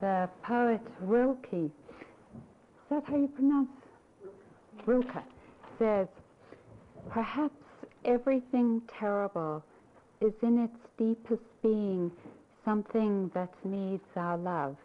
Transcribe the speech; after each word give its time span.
The 0.00 0.30
poet 0.44 0.80
Rilke, 1.00 1.52
is 1.52 1.70
that 2.88 3.02
how 3.04 3.16
you 3.16 3.26
pronounce 3.26 3.68
Rilke, 4.86 5.24
says, 5.76 6.06
perhaps 7.10 7.56
everything 8.04 8.80
terrible 8.86 9.64
is 10.20 10.34
in 10.42 10.58
its 10.58 10.78
deepest 10.96 11.42
being 11.64 12.12
something 12.64 13.28
that 13.34 13.52
needs 13.64 14.04
our 14.14 14.36
love. 14.36 14.76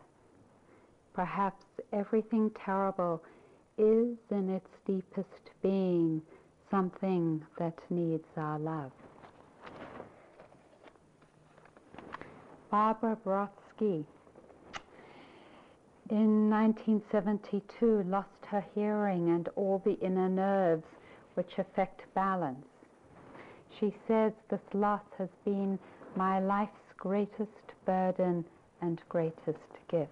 Perhaps 1.13 1.63
everything 1.91 2.49
terrible 2.65 3.21
is 3.77 4.17
in 4.31 4.49
its 4.49 4.69
deepest 4.87 5.51
being 5.61 6.23
something 6.71 7.45
that 7.59 7.77
needs 7.91 8.25
our 8.35 8.57
love. 8.57 8.91
Barbara 12.71 13.15
Brodsky 13.23 14.05
in 16.13 16.47
1972 16.47 18.03
lost 18.07 18.45
her 18.45 18.63
hearing 18.75 19.29
and 19.29 19.49
all 19.55 19.81
the 19.83 19.99
inner 19.99 20.29
nerves 20.29 20.85
which 21.33 21.57
affect 21.57 22.01
balance. 22.13 22.67
She 23.79 23.95
says 24.07 24.31
this 24.47 24.61
loss 24.75 25.01
has 25.17 25.29
been 25.43 25.79
my 26.15 26.39
life's 26.39 26.93
greatest 26.97 27.73
burden 27.87 28.45
and 28.79 29.01
greatest 29.09 29.71
gift. 29.89 30.11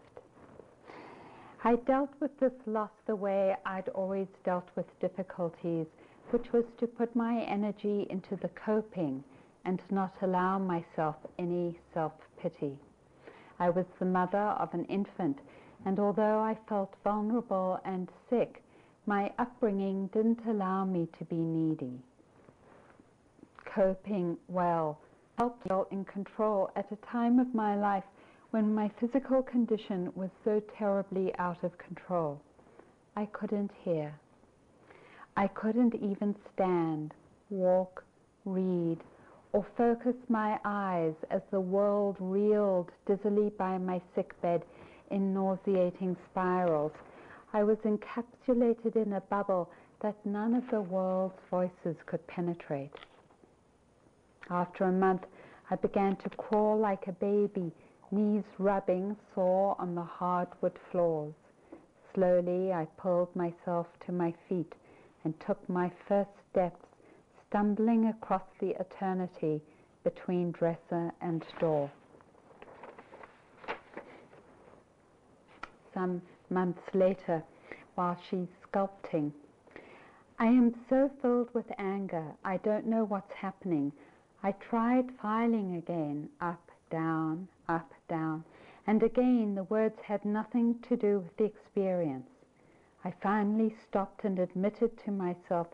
I 1.63 1.75
dealt 1.75 2.09
with 2.19 2.35
this 2.39 2.57
loss 2.65 2.89
the 3.05 3.15
way 3.15 3.55
I'd 3.63 3.89
always 3.89 4.27
dealt 4.43 4.69
with 4.75 4.99
difficulties, 4.99 5.85
which 6.31 6.51
was 6.51 6.65
to 6.79 6.87
put 6.87 7.15
my 7.15 7.41
energy 7.43 8.07
into 8.09 8.35
the 8.37 8.49
coping 8.49 9.23
and 9.65 9.79
not 9.91 10.15
allow 10.23 10.57
myself 10.57 11.17
any 11.37 11.77
self 11.93 12.13
pity. 12.41 12.79
I 13.59 13.69
was 13.69 13.85
the 13.99 14.05
mother 14.05 14.39
of 14.57 14.73
an 14.73 14.85
infant, 14.85 15.37
and 15.85 15.99
although 15.99 16.39
I 16.39 16.57
felt 16.69 16.93
vulnerable 17.03 17.79
and 17.85 18.09
sick, 18.29 18.63
my 19.05 19.31
upbringing 19.39 20.07
didn't 20.13 20.39
allow 20.47 20.85
me 20.85 21.07
to 21.17 21.25
be 21.25 21.35
needy. 21.35 21.99
Coping 23.65 24.37
well 24.47 24.99
helped 25.37 25.67
feel 25.67 25.87
in 25.91 26.05
control 26.05 26.69
at 26.75 26.91
a 26.91 27.11
time 27.11 27.39
of 27.39 27.55
my 27.55 27.75
life 27.75 28.03
when 28.51 28.75
my 28.75 28.91
physical 28.99 29.41
condition 29.41 30.11
was 30.13 30.29
so 30.43 30.61
terribly 30.77 31.33
out 31.39 31.63
of 31.63 31.77
control. 31.77 32.39
I 33.15 33.25
couldn't 33.27 33.71
hear. 33.83 34.13
I 35.35 35.47
couldn't 35.47 35.95
even 35.95 36.35
stand, 36.53 37.13
walk, 37.49 38.03
read, 38.45 38.97
or 39.53 39.65
focus 39.77 40.15
my 40.29 40.59
eyes 40.63 41.13
as 41.29 41.41
the 41.51 41.59
world 41.59 42.17
reeled 42.19 42.89
dizzily 43.07 43.49
by 43.57 43.77
my 43.77 44.01
sickbed 44.15 44.63
in 45.11 45.33
nauseating 45.33 46.15
spirals. 46.31 46.93
I 47.53 47.63
was 47.63 47.77
encapsulated 47.79 48.95
in 48.95 49.13
a 49.13 49.21
bubble 49.21 49.69
that 50.01 50.25
none 50.25 50.55
of 50.55 50.63
the 50.71 50.81
world's 50.81 51.39
voices 51.49 51.95
could 52.05 52.25
penetrate. 52.27 52.91
After 54.49 54.85
a 54.85 54.91
month, 54.91 55.25
I 55.69 55.75
began 55.75 56.15
to 56.17 56.29
crawl 56.31 56.77
like 56.77 57.07
a 57.07 57.13
baby 57.13 57.71
knees 58.11 58.43
rubbing 58.57 59.15
sore 59.33 59.75
on 59.79 59.95
the 59.95 60.03
hardwood 60.03 60.77
floors. 60.91 61.33
Slowly 62.13 62.73
I 62.73 62.85
pulled 62.97 63.33
myself 63.35 63.87
to 64.05 64.11
my 64.11 64.33
feet 64.49 64.73
and 65.23 65.39
took 65.39 65.69
my 65.69 65.91
first 66.07 66.31
steps, 66.51 66.85
stumbling 67.47 68.07
across 68.07 68.43
the 68.59 68.71
eternity 68.81 69.61
between 70.03 70.51
dresser 70.51 71.11
and 71.21 71.45
door. 71.59 71.89
Some 75.93 76.21
months 76.49 76.93
later, 76.93 77.43
while 77.95 78.17
she's 78.29 78.47
sculpting, 78.65 79.33
I 80.39 80.45
am 80.45 80.73
so 80.89 81.09
filled 81.21 81.53
with 81.53 81.71
anger, 81.77 82.33
I 82.43 82.57
don't 82.57 82.87
know 82.87 83.03
what's 83.03 83.33
happening. 83.33 83.91
I 84.41 84.53
tried 84.53 85.11
filing 85.21 85.75
again, 85.75 86.29
up, 86.39 86.71
down, 86.89 87.47
up, 87.67 87.93
down, 88.07 88.43
and 88.87 89.03
again 89.03 89.53
the 89.55 89.65
words 89.65 89.99
had 90.01 90.25
nothing 90.25 90.79
to 90.89 90.97
do 90.97 91.19
with 91.19 91.37
the 91.37 91.43
experience. 91.43 92.29
I 93.03 93.11
finally 93.11 93.75
stopped 93.87 94.23
and 94.23 94.39
admitted 94.39 94.97
to 94.99 95.11
myself 95.11 95.67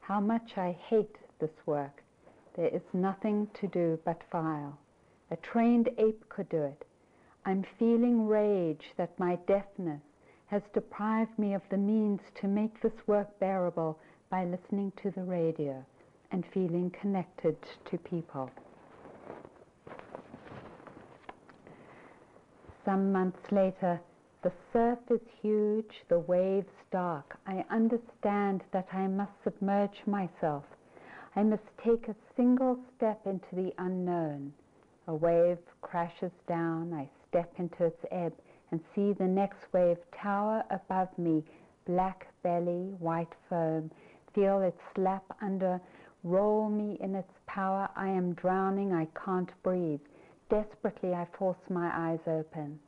how 0.00 0.20
much 0.20 0.56
I 0.56 0.72
hate 0.72 1.16
this 1.38 1.66
work. 1.66 2.02
There 2.54 2.68
is 2.68 2.82
nothing 2.92 3.48
to 3.54 3.66
do 3.66 3.98
but 4.04 4.22
file. 4.30 4.78
A 5.30 5.36
trained 5.36 5.88
ape 5.98 6.28
could 6.28 6.48
do 6.48 6.62
it. 6.62 6.84
I'm 7.44 7.64
feeling 7.76 8.28
rage 8.28 8.84
that 8.96 9.18
my 9.18 9.36
deafness 9.48 10.00
has 10.46 10.62
deprived 10.72 11.36
me 11.38 11.54
of 11.54 11.62
the 11.70 11.76
means 11.76 12.20
to 12.40 12.46
make 12.46 12.80
this 12.80 12.92
work 13.06 13.38
bearable 13.40 13.98
by 14.30 14.44
listening 14.44 14.92
to 15.02 15.10
the 15.10 15.24
radio 15.24 15.84
and 16.30 16.44
feeling 16.54 16.92
connected 17.00 17.56
to 17.90 17.98
people. 17.98 18.48
Some 22.84 23.12
months 23.12 23.50
later, 23.50 24.00
the 24.42 24.52
surf 24.72 24.98
is 25.10 25.20
huge, 25.40 26.04
the 26.08 26.18
waves 26.20 26.72
dark. 26.90 27.38
I 27.46 27.64
understand 27.70 28.62
that 28.72 28.88
I 28.92 29.06
must 29.08 29.32
submerge 29.42 30.02
myself. 30.06 30.64
I 31.34 31.42
must 31.42 31.62
take 31.84 32.08
a 32.08 32.16
single 32.36 32.78
step 32.96 33.26
into 33.26 33.54
the 33.54 33.72
unknown. 33.78 34.52
A 35.08 35.14
wave 35.14 35.58
crashes 35.80 36.32
down. 36.46 36.92
I 36.92 37.08
step 37.32 37.50
into 37.58 37.86
its 37.86 38.04
ebb 38.10 38.34
and 38.70 38.80
see 38.94 39.14
the 39.14 39.26
next 39.26 39.72
wave 39.72 39.96
tower 40.14 40.62
above 40.70 41.08
me, 41.16 41.42
black 41.86 42.26
belly, 42.42 42.92
white 42.98 43.32
foam. 43.48 43.90
Feel 44.34 44.60
it 44.60 44.76
slap 44.94 45.24
under, 45.40 45.80
roll 46.24 46.68
me 46.68 46.98
in 47.00 47.14
its 47.14 47.32
power. 47.46 47.88
I 47.96 48.08
am 48.08 48.34
drowning. 48.34 48.92
I 48.92 49.08
can't 49.24 49.50
breathe. 49.62 50.00
Desperately, 50.50 51.14
I 51.14 51.26
force 51.38 51.70
my 51.70 51.90
eyes 51.94 52.20
open. 52.26 52.78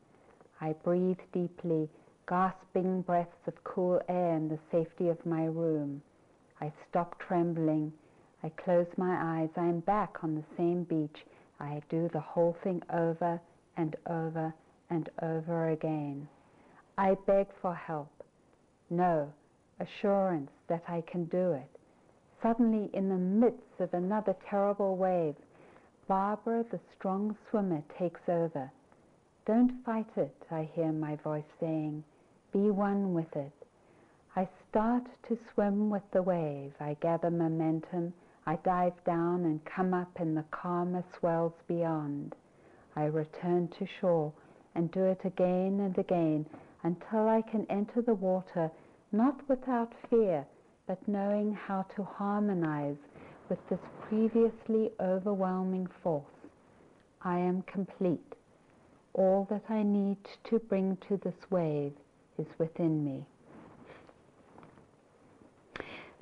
I 0.60 0.74
breathe 0.84 1.18
deeply, 1.32 1.88
gasping 2.28 3.00
breaths 3.02 3.46
of 3.46 3.64
cool 3.64 4.00
air 4.08 4.36
in 4.36 4.48
the 4.48 4.58
safety 4.70 5.08
of 5.08 5.24
my 5.24 5.46
room. 5.46 6.02
I 6.60 6.70
stop 6.88 7.18
trembling. 7.18 7.92
I 8.42 8.50
close 8.50 8.88
my 8.98 9.40
eyes. 9.40 9.50
I 9.56 9.64
am 9.64 9.80
back 9.80 10.22
on 10.22 10.34
the 10.34 10.44
same 10.56 10.84
beach. 10.84 11.24
I 11.58 11.82
do 11.88 12.10
the 12.12 12.20
whole 12.20 12.56
thing 12.62 12.82
over 12.92 13.40
and 13.76 13.96
over 14.06 14.54
and 14.90 15.08
over 15.22 15.70
again. 15.70 16.28
I 16.96 17.16
beg 17.26 17.48
for 17.60 17.74
help. 17.74 18.22
No, 18.90 19.32
assurance 19.80 20.50
that 20.68 20.84
I 20.88 21.02
can 21.02 21.24
do 21.24 21.52
it. 21.52 21.68
Suddenly, 22.42 22.90
in 22.92 23.08
the 23.08 23.16
midst 23.16 23.80
of 23.80 23.94
another 23.94 24.36
terrible 24.48 24.96
wave, 24.96 25.34
Barbara, 26.06 26.64
the 26.70 26.80
strong 26.96 27.36
swimmer, 27.48 27.82
takes 27.98 28.28
over. 28.28 28.70
Don't 29.46 29.84
fight 29.84 30.10
it, 30.16 30.36
I 30.50 30.64
hear 30.74 30.92
my 30.92 31.16
voice 31.16 31.44
saying. 31.58 32.04
Be 32.52 32.70
one 32.70 33.14
with 33.14 33.34
it. 33.34 33.52
I 34.36 34.48
start 34.68 35.04
to 35.28 35.38
swim 35.52 35.90
with 35.90 36.02
the 36.12 36.22
wave. 36.22 36.74
I 36.80 36.94
gather 37.00 37.30
momentum. 37.30 38.12
I 38.46 38.56
dive 38.56 39.02
down 39.04 39.44
and 39.44 39.64
come 39.64 39.94
up 39.94 40.20
in 40.20 40.34
the 40.34 40.44
calmer 40.50 41.04
swells 41.18 41.54
beyond. 41.66 42.34
I 42.96 43.04
return 43.04 43.68
to 43.78 43.86
shore 44.00 44.32
and 44.74 44.90
do 44.90 45.04
it 45.04 45.20
again 45.24 45.80
and 45.80 45.96
again 45.98 46.46
until 46.82 47.28
I 47.28 47.42
can 47.42 47.66
enter 47.68 48.02
the 48.02 48.14
water 48.14 48.70
not 49.12 49.48
without 49.48 49.92
fear, 50.10 50.44
but 50.86 51.06
knowing 51.08 51.54
how 51.54 51.82
to 51.96 52.02
harmonize 52.02 52.96
with 53.48 53.58
this 53.68 53.80
previously 54.08 54.90
overwhelming 55.00 55.88
force. 56.02 56.24
I 57.22 57.38
am 57.38 57.62
complete. 57.62 58.34
All 59.14 59.46
that 59.50 59.64
I 59.68 59.82
need 59.82 60.18
to 60.50 60.58
bring 60.58 60.98
to 61.08 61.16
this 61.18 61.50
wave 61.50 61.92
is 62.38 62.46
within 62.58 63.04
me. 63.04 63.24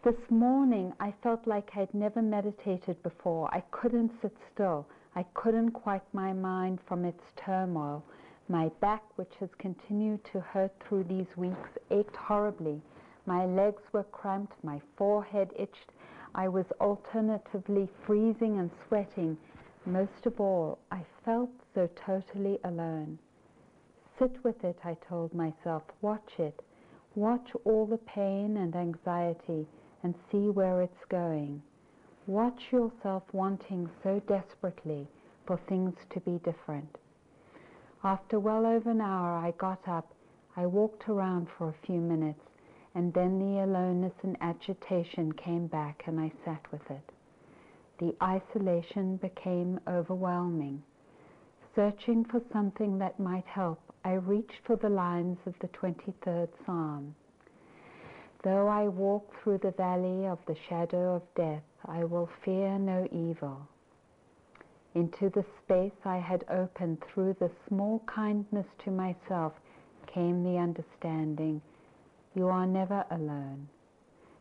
This 0.04 0.30
morning 0.30 0.92
I 1.00 1.14
felt 1.22 1.46
like 1.46 1.70
I'd 1.76 1.94
never 1.94 2.20
meditated 2.20 3.02
before. 3.02 3.48
I 3.54 3.62
couldn't 3.70 4.12
sit 4.20 4.36
still. 4.52 4.86
I 5.14 5.24
couldn't 5.34 5.72
quiet 5.72 6.02
my 6.12 6.32
mind 6.32 6.80
from 6.86 7.04
its 7.04 7.22
turmoil. 7.36 8.02
My 8.48 8.70
back, 8.80 9.02
which 9.16 9.34
has 9.40 9.54
continued 9.56 10.24
to 10.32 10.40
hurt 10.40 10.72
through 10.80 11.04
these 11.04 11.36
weeks, 11.36 11.70
ached 11.90 12.16
horribly. 12.16 12.82
My 13.26 13.44
legs 13.46 13.82
were 13.92 14.04
cramped, 14.04 14.62
my 14.64 14.80
forehead 14.96 15.52
itched, 15.56 15.92
I 16.34 16.48
was 16.48 16.72
alternatively 16.80 17.88
freezing 18.06 18.58
and 18.58 18.70
sweating. 18.88 19.36
Most 19.84 20.24
of 20.24 20.40
all, 20.40 20.78
I 20.90 21.04
felt 21.24 21.50
so 21.74 21.90
totally 21.94 22.58
alone. 22.64 23.18
Sit 24.18 24.42
with 24.42 24.64
it, 24.64 24.78
I 24.82 24.94
told 24.94 25.34
myself. 25.34 25.82
Watch 26.00 26.38
it. 26.38 26.62
Watch 27.14 27.54
all 27.64 27.84
the 27.84 27.98
pain 27.98 28.56
and 28.56 28.74
anxiety 28.74 29.66
and 30.02 30.14
see 30.30 30.48
where 30.48 30.80
it's 30.80 31.04
going. 31.10 31.62
Watch 32.28 32.70
yourself 32.70 33.24
wanting 33.32 33.90
so 34.04 34.20
desperately 34.28 35.08
for 35.44 35.56
things 35.68 35.94
to 36.10 36.20
be 36.20 36.38
different. 36.44 36.98
After 38.04 38.38
well 38.38 38.64
over 38.64 38.90
an 38.90 39.00
hour, 39.00 39.32
I 39.32 39.50
got 39.58 39.88
up. 39.88 40.14
I 40.56 40.66
walked 40.66 41.08
around 41.08 41.48
for 41.58 41.68
a 41.68 41.86
few 41.86 42.00
minutes, 42.00 42.44
and 42.94 43.12
then 43.12 43.40
the 43.40 43.64
aloneness 43.64 44.14
and 44.22 44.36
agitation 44.40 45.32
came 45.32 45.66
back, 45.66 46.04
and 46.06 46.20
I 46.20 46.30
sat 46.44 46.64
with 46.70 46.88
it. 46.92 47.12
The 47.98 48.14
isolation 48.22 49.16
became 49.16 49.80
overwhelming. 49.88 50.84
Searching 51.74 52.24
for 52.24 52.40
something 52.52 52.98
that 52.98 53.18
might 53.18 53.46
help, 53.46 53.80
I 54.04 54.12
reached 54.12 54.60
for 54.64 54.76
the 54.76 54.90
lines 54.90 55.38
of 55.44 55.54
the 55.58 55.68
23rd 55.68 56.48
Psalm. 56.64 57.16
Though 58.44 58.68
I 58.68 58.86
walk 58.88 59.34
through 59.42 59.58
the 59.58 59.72
valley 59.72 60.26
of 60.26 60.38
the 60.46 60.56
shadow 60.68 61.16
of 61.16 61.34
death, 61.34 61.62
I 61.84 62.04
will 62.04 62.28
fear 62.44 62.78
no 62.78 63.08
evil. 63.10 63.68
Into 64.94 65.30
the 65.30 65.44
space 65.62 66.04
I 66.04 66.18
had 66.18 66.44
opened 66.48 67.02
through 67.02 67.34
the 67.34 67.50
small 67.66 68.00
kindness 68.00 68.66
to 68.84 68.90
myself 68.90 69.54
came 70.06 70.44
the 70.44 70.58
understanding 70.58 71.62
you 72.34 72.48
are 72.48 72.66
never 72.66 73.04
alone, 73.10 73.68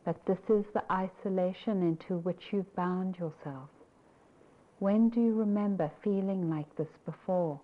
that 0.06 0.26
this 0.26 0.40
is 0.50 0.66
the 0.74 0.84
isolation 0.92 1.82
into 1.82 2.18
which 2.18 2.52
you've 2.52 2.76
bound 2.76 3.18
yourself. 3.18 3.70
When 4.80 5.10
do 5.10 5.22
you 5.22 5.34
remember 5.34 5.92
feeling 6.04 6.50
like 6.50 6.76
this 6.76 6.98
before? 7.06 7.60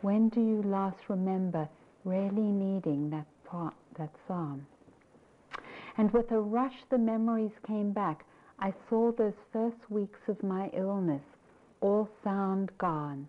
When 0.00 0.28
do 0.30 0.40
you 0.40 0.62
last 0.62 1.08
remember 1.08 1.68
really 2.04 2.50
needing 2.50 3.10
that 3.10 3.26
part, 3.44 3.74
that 3.98 4.10
psalm? 4.26 4.66
And 5.98 6.10
with 6.12 6.30
a 6.30 6.40
rush, 6.40 6.84
the 6.88 6.98
memories 6.98 7.52
came 7.66 7.92
back. 7.92 8.24
I 8.62 8.74
saw 8.90 9.10
those 9.10 9.32
first 9.52 9.90
weeks 9.90 10.20
of 10.28 10.42
my 10.42 10.68
illness, 10.74 11.22
all 11.80 12.08
sound 12.22 12.76
gone. 12.76 13.26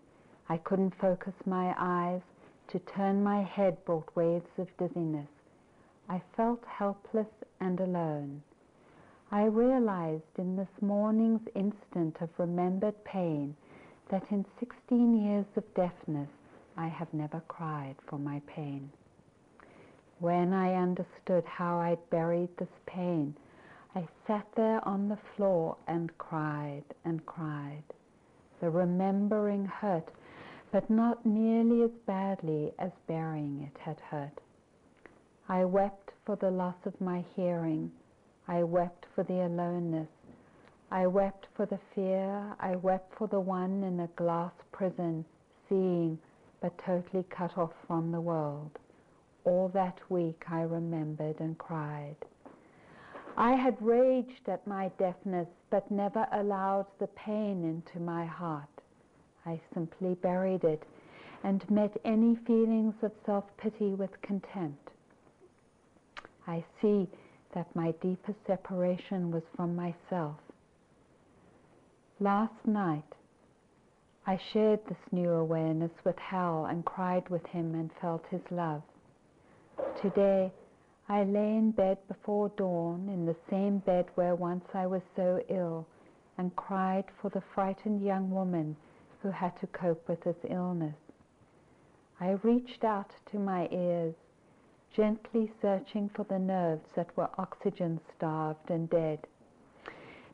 I 0.50 0.58
couldn't 0.58 0.96
focus 0.96 1.34
my 1.46 1.74
eyes. 1.78 2.22
To 2.68 2.80
turn 2.80 3.24
my 3.24 3.42
head 3.42 3.84
brought 3.86 4.16
waves 4.16 4.50
of 4.58 4.68
dizziness. 4.78 5.28
I 6.10 6.22
felt 6.38 6.64
helpless 6.66 7.28
and 7.60 7.80
alone. 7.80 8.44
I 9.32 9.46
realized 9.46 10.38
in 10.38 10.58
this 10.58 10.82
morning's 10.82 11.48
instant 11.56 12.18
of 12.22 12.30
remembered 12.38 13.04
pain 13.06 13.56
that 14.10 14.30
in 14.32 14.46
16 14.60 15.22
years 15.22 15.46
of 15.56 15.74
deafness 15.74 16.30
I 16.76 16.88
have 16.88 17.14
never 17.14 17.42
cried 17.48 17.96
for 18.08 18.20
my 18.20 18.42
pain. 18.48 18.92
When 20.20 20.54
I 20.54 20.76
understood 20.76 21.46
how 21.46 21.80
I'd 21.80 22.10
buried 22.10 22.50
this 22.58 22.76
pain, 22.86 23.36
I 23.94 24.08
sat 24.26 24.48
there 24.56 24.88
on 24.88 25.10
the 25.10 25.18
floor 25.36 25.76
and 25.86 26.18
cried 26.18 26.86
and 27.04 27.26
cried. 27.26 27.84
The 28.62 28.70
remembering 28.70 29.66
hurt, 29.66 30.10
but 30.72 30.90
not 30.90 31.26
nearly 31.26 31.84
as 31.84 31.92
badly 32.06 32.74
as 32.80 32.92
burying 33.06 33.64
it 33.64 33.78
had 33.80 34.00
hurt. 34.00 34.40
I 35.50 35.66
wept 35.66 36.12
for 36.26 36.38
the 36.38 36.52
loss 36.52 36.86
of 36.86 37.02
my 37.02 37.26
hearing. 37.36 37.92
I 38.48 38.64
wept 38.64 39.08
for 39.14 39.24
the 39.24 39.46
aloneness. 39.46 40.08
I 40.90 41.08
wept 41.08 41.48
for 41.54 41.66
the 41.66 41.80
fear. 41.94 42.56
I 42.62 42.78
wept 42.78 43.14
for 43.16 43.28
the 43.28 43.42
one 43.42 43.84
in 43.84 44.00
a 44.00 44.08
glass 44.16 44.54
prison, 44.72 45.26
seeing 45.68 46.18
but 46.62 46.78
totally 46.78 47.24
cut 47.24 47.58
off 47.58 47.74
from 47.88 48.12
the 48.12 48.22
world. 48.22 48.80
All 49.44 49.68
that 49.70 50.00
week 50.10 50.46
I 50.50 50.62
remembered 50.62 51.42
and 51.42 51.58
cried. 51.58 52.16
I 53.38 53.56
had 53.56 53.82
raged 53.82 54.48
at 54.48 54.66
my 54.68 54.90
deafness, 54.98 55.48
but 55.70 55.90
never 55.90 56.28
allowed 56.32 56.88
the 57.00 57.08
pain 57.08 57.64
into 57.64 58.00
my 58.00 58.26
heart. 58.26 58.68
I 59.46 59.60
simply 59.74 60.16
buried 60.16 60.64
it 60.64 60.84
and 61.44 61.70
met 61.70 61.96
any 62.06 62.36
feelings 62.36 62.96
of 63.02 63.12
self 63.26 63.46
pity 63.58 63.94
with 63.94 64.22
contempt. 64.22 64.92
I 66.48 66.64
see 66.82 67.08
that 67.54 67.76
my 67.76 67.92
deepest 68.02 68.38
separation 68.46 69.32
was 69.32 69.44
from 69.56 69.76
myself. 69.76 70.38
Last 72.20 72.66
night, 72.66 73.16
I 74.28 74.38
shared 74.54 74.86
this 74.86 75.12
new 75.12 75.32
awareness 75.32 75.92
with 76.04 76.18
Hal 76.20 76.66
and 76.66 76.86
cried 76.86 77.28
with 77.30 77.46
him 77.48 77.74
and 77.74 77.90
felt 78.00 78.24
his 78.30 78.42
love. 78.52 78.84
Today, 80.02 80.52
I 81.12 81.26
lay 81.26 81.58
in 81.58 81.72
bed 81.72 81.98
before 82.08 82.48
dawn, 82.56 83.10
in 83.10 83.26
the 83.26 83.36
same 83.50 83.80
bed 83.80 84.06
where 84.16 84.34
once 84.34 84.64
I 84.74 84.88
was 84.88 85.02
so 85.14 85.44
ill, 85.50 85.86
and 86.38 86.56
cried 86.56 87.04
for 87.22 87.28
the 87.30 87.42
frightened 87.42 88.02
young 88.02 88.32
woman 88.32 88.78
who 89.22 89.30
had 89.30 89.58
to 89.58 89.68
cope 89.68 90.08
with 90.08 90.22
this 90.22 90.38
illness. 90.46 90.96
I 92.22 92.40
reached 92.44 92.86
out 92.86 93.14
to 93.26 93.40
my 93.40 93.68
ears, 93.74 94.16
gently 94.94 95.52
searching 95.62 96.08
for 96.08 96.24
the 96.24 96.40
nerves 96.40 96.90
that 96.96 97.18
were 97.18 97.30
oxygen 97.38 98.00
starved 98.16 98.72
and 98.72 98.90
dead. 98.90 99.28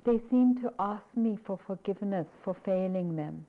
They 0.04 0.20
seemed 0.30 0.62
to 0.62 0.72
ask 0.78 1.06
me 1.16 1.38
for 1.38 1.58
forgiveness 1.58 2.28
for 2.44 2.54
failing 2.54 3.16
them. 3.16 3.48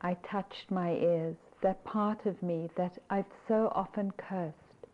I 0.00 0.14
touched 0.14 0.70
my 0.70 0.92
ears, 0.92 1.36
that 1.62 1.82
part 1.82 2.26
of 2.26 2.40
me 2.44 2.70
that 2.76 2.96
I've 3.10 3.32
so 3.48 3.72
often 3.74 4.12
cursed, 4.12 4.86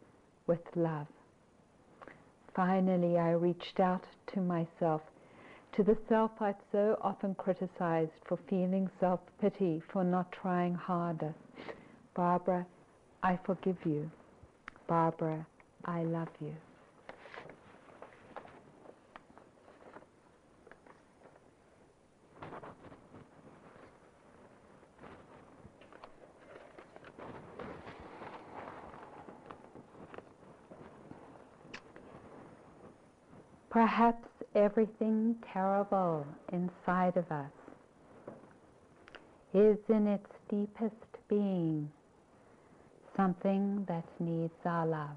with 0.47 0.75
love. 0.75 1.07
Finally, 2.55 3.19
I 3.19 3.33
reached 3.33 3.81
out 3.81 4.05
to 4.29 4.41
myself, 4.41 5.03
to 5.73 5.83
the 5.83 5.99
self 6.09 6.31
I'd 6.41 6.55
so 6.71 6.97
often 7.03 7.35
criticized 7.35 8.13
for 8.27 8.39
feeling 8.49 8.89
self 9.01 9.21
pity, 9.41 9.83
for 9.93 10.05
not 10.05 10.31
trying 10.31 10.75
harder. 10.75 11.35
Barbara, 12.15 12.65
I 13.23 13.39
forgive 13.45 13.79
you. 13.85 14.11
Barbara, 14.87 15.45
I 15.85 16.05
love 16.05 16.29
you. 16.41 16.55
Perhaps 33.75 34.29
everything 34.55 35.35
terrible 35.53 36.25
inside 36.53 37.17
of 37.17 37.33
us 37.33 37.51
is 39.53 39.79
in 39.89 40.07
its 40.07 40.31
deepest 40.49 40.95
being 41.29 41.91
something 43.17 43.85
that 43.89 44.05
needs 44.21 44.55
our 44.65 44.87
love. 44.87 45.17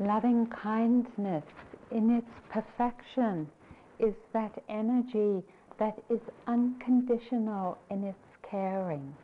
Loving 0.00 0.48
kindness 0.48 1.44
in 1.92 2.10
its 2.10 2.26
perfection 2.50 3.48
is 4.00 4.14
that 4.32 4.60
energy 4.68 5.44
that 5.78 5.96
is 6.10 6.20
unconditional 6.48 7.78
in 7.90 8.02
its 8.02 8.18
caring 8.42 9.14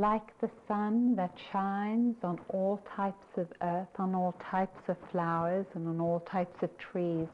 like 0.00 0.40
the 0.40 0.50
sun 0.66 1.14
that 1.14 1.30
shines 1.52 2.16
on 2.22 2.38
all 2.48 2.80
types 2.96 3.26
of 3.36 3.46
earth, 3.60 3.88
on 3.98 4.14
all 4.14 4.34
types 4.50 4.80
of 4.88 4.96
flowers, 5.12 5.66
and 5.74 5.86
on 5.86 6.00
all 6.00 6.20
types 6.20 6.56
of 6.62 6.70
trees, 6.78 7.28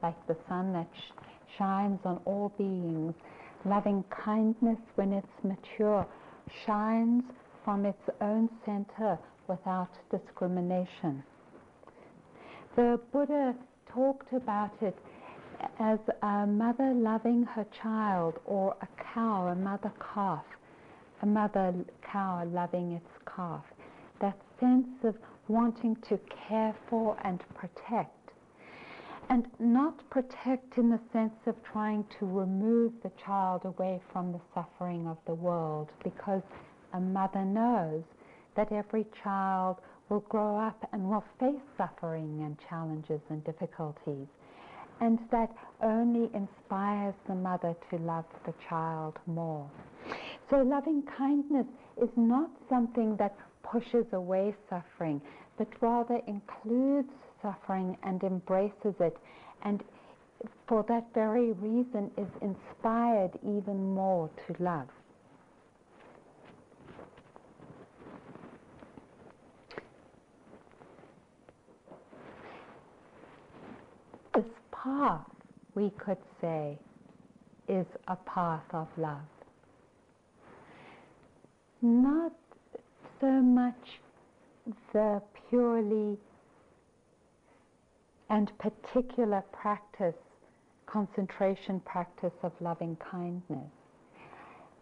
like 0.00 0.14
the 0.28 0.36
sun 0.48 0.72
that 0.72 0.86
sh- 0.94 1.12
shines 1.58 1.98
on 2.04 2.20
all 2.24 2.52
beings. 2.56 3.14
Loving 3.64 4.04
kindness, 4.24 4.78
when 4.94 5.12
it's 5.12 5.26
mature, 5.42 6.06
shines 6.64 7.24
from 7.64 7.84
its 7.84 8.08
own 8.20 8.48
center 8.64 9.18
without 9.48 9.90
discrimination. 10.12 11.24
The 12.76 13.00
Buddha 13.12 13.56
talked 13.92 14.32
about 14.32 14.70
it 14.80 14.96
as 15.80 15.98
a 16.22 16.46
mother 16.46 16.92
loving 16.94 17.42
her 17.42 17.66
child 17.82 18.34
or 18.44 18.76
a 18.82 18.88
cow, 19.02 19.48
a 19.48 19.54
mother 19.56 19.92
calf 20.14 20.44
a 21.24 21.26
mother 21.26 21.72
cow 22.02 22.44
loving 22.52 22.92
its 22.92 23.08
calf, 23.34 23.64
that 24.20 24.36
sense 24.60 25.04
of 25.04 25.16
wanting 25.48 25.96
to 26.06 26.18
care 26.48 26.74
for 26.90 27.16
and 27.24 27.42
protect. 27.54 28.10
And 29.30 29.46
not 29.58 29.98
protect 30.10 30.76
in 30.76 30.90
the 30.90 31.00
sense 31.14 31.32
of 31.46 31.54
trying 31.64 32.04
to 32.18 32.26
remove 32.26 32.92
the 33.02 33.10
child 33.24 33.64
away 33.64 34.02
from 34.12 34.32
the 34.32 34.40
suffering 34.54 35.06
of 35.06 35.16
the 35.26 35.32
world, 35.32 35.88
because 36.02 36.42
a 36.92 37.00
mother 37.00 37.42
knows 37.42 38.02
that 38.54 38.70
every 38.70 39.06
child 39.22 39.78
will 40.10 40.26
grow 40.28 40.58
up 40.58 40.86
and 40.92 41.08
will 41.08 41.24
face 41.40 41.64
suffering 41.78 42.42
and 42.44 42.58
challenges 42.68 43.22
and 43.30 43.42
difficulties. 43.44 44.28
And 45.00 45.18
that 45.30 45.50
only 45.82 46.28
inspires 46.34 47.14
the 47.26 47.34
mother 47.34 47.74
to 47.88 47.96
love 47.96 48.26
the 48.44 48.52
child 48.68 49.18
more. 49.26 49.70
So 50.50 50.62
loving 50.62 51.02
kindness 51.16 51.66
is 52.00 52.10
not 52.16 52.50
something 52.68 53.16
that 53.16 53.34
pushes 53.62 54.06
away 54.12 54.54
suffering, 54.68 55.20
but 55.56 55.68
rather 55.80 56.20
includes 56.26 57.08
suffering 57.42 57.96
and 58.02 58.22
embraces 58.22 58.94
it, 59.00 59.16
and 59.62 59.82
for 60.66 60.84
that 60.88 61.06
very 61.14 61.52
reason 61.52 62.10
is 62.16 62.28
inspired 62.42 63.30
even 63.42 63.94
more 63.94 64.28
to 64.46 64.62
love. 64.62 64.88
This 74.34 74.44
path, 74.72 75.20
we 75.74 75.90
could 75.98 76.18
say, 76.40 76.78
is 77.68 77.86
a 78.08 78.16
path 78.16 78.64
of 78.72 78.88
love. 78.98 79.20
Not 81.86 82.32
so 83.20 83.42
much 83.42 84.00
the 84.94 85.20
purely 85.50 86.16
and 88.30 88.50
particular 88.56 89.44
practice, 89.52 90.16
concentration 90.86 91.80
practice 91.80 92.32
of 92.42 92.52
loving 92.62 92.96
kindness, 92.96 93.70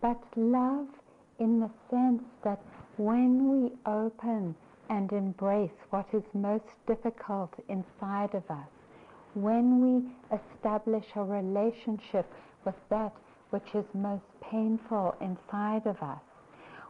but 0.00 0.22
love 0.36 0.86
in 1.40 1.58
the 1.58 1.70
sense 1.90 2.22
that 2.44 2.60
when 2.96 3.50
we 3.50 3.72
open 3.84 4.54
and 4.88 5.10
embrace 5.10 5.74
what 5.90 6.06
is 6.12 6.22
most 6.32 6.70
difficult 6.86 7.52
inside 7.68 8.32
of 8.32 8.48
us, 8.48 8.68
when 9.34 9.80
we 9.80 10.38
establish 10.38 11.06
a 11.16 11.24
relationship 11.24 12.32
with 12.64 12.76
that 12.90 13.12
which 13.50 13.74
is 13.74 13.86
most 13.92 14.22
painful 14.40 15.16
inside 15.20 15.84
of 15.88 16.00
us, 16.00 16.20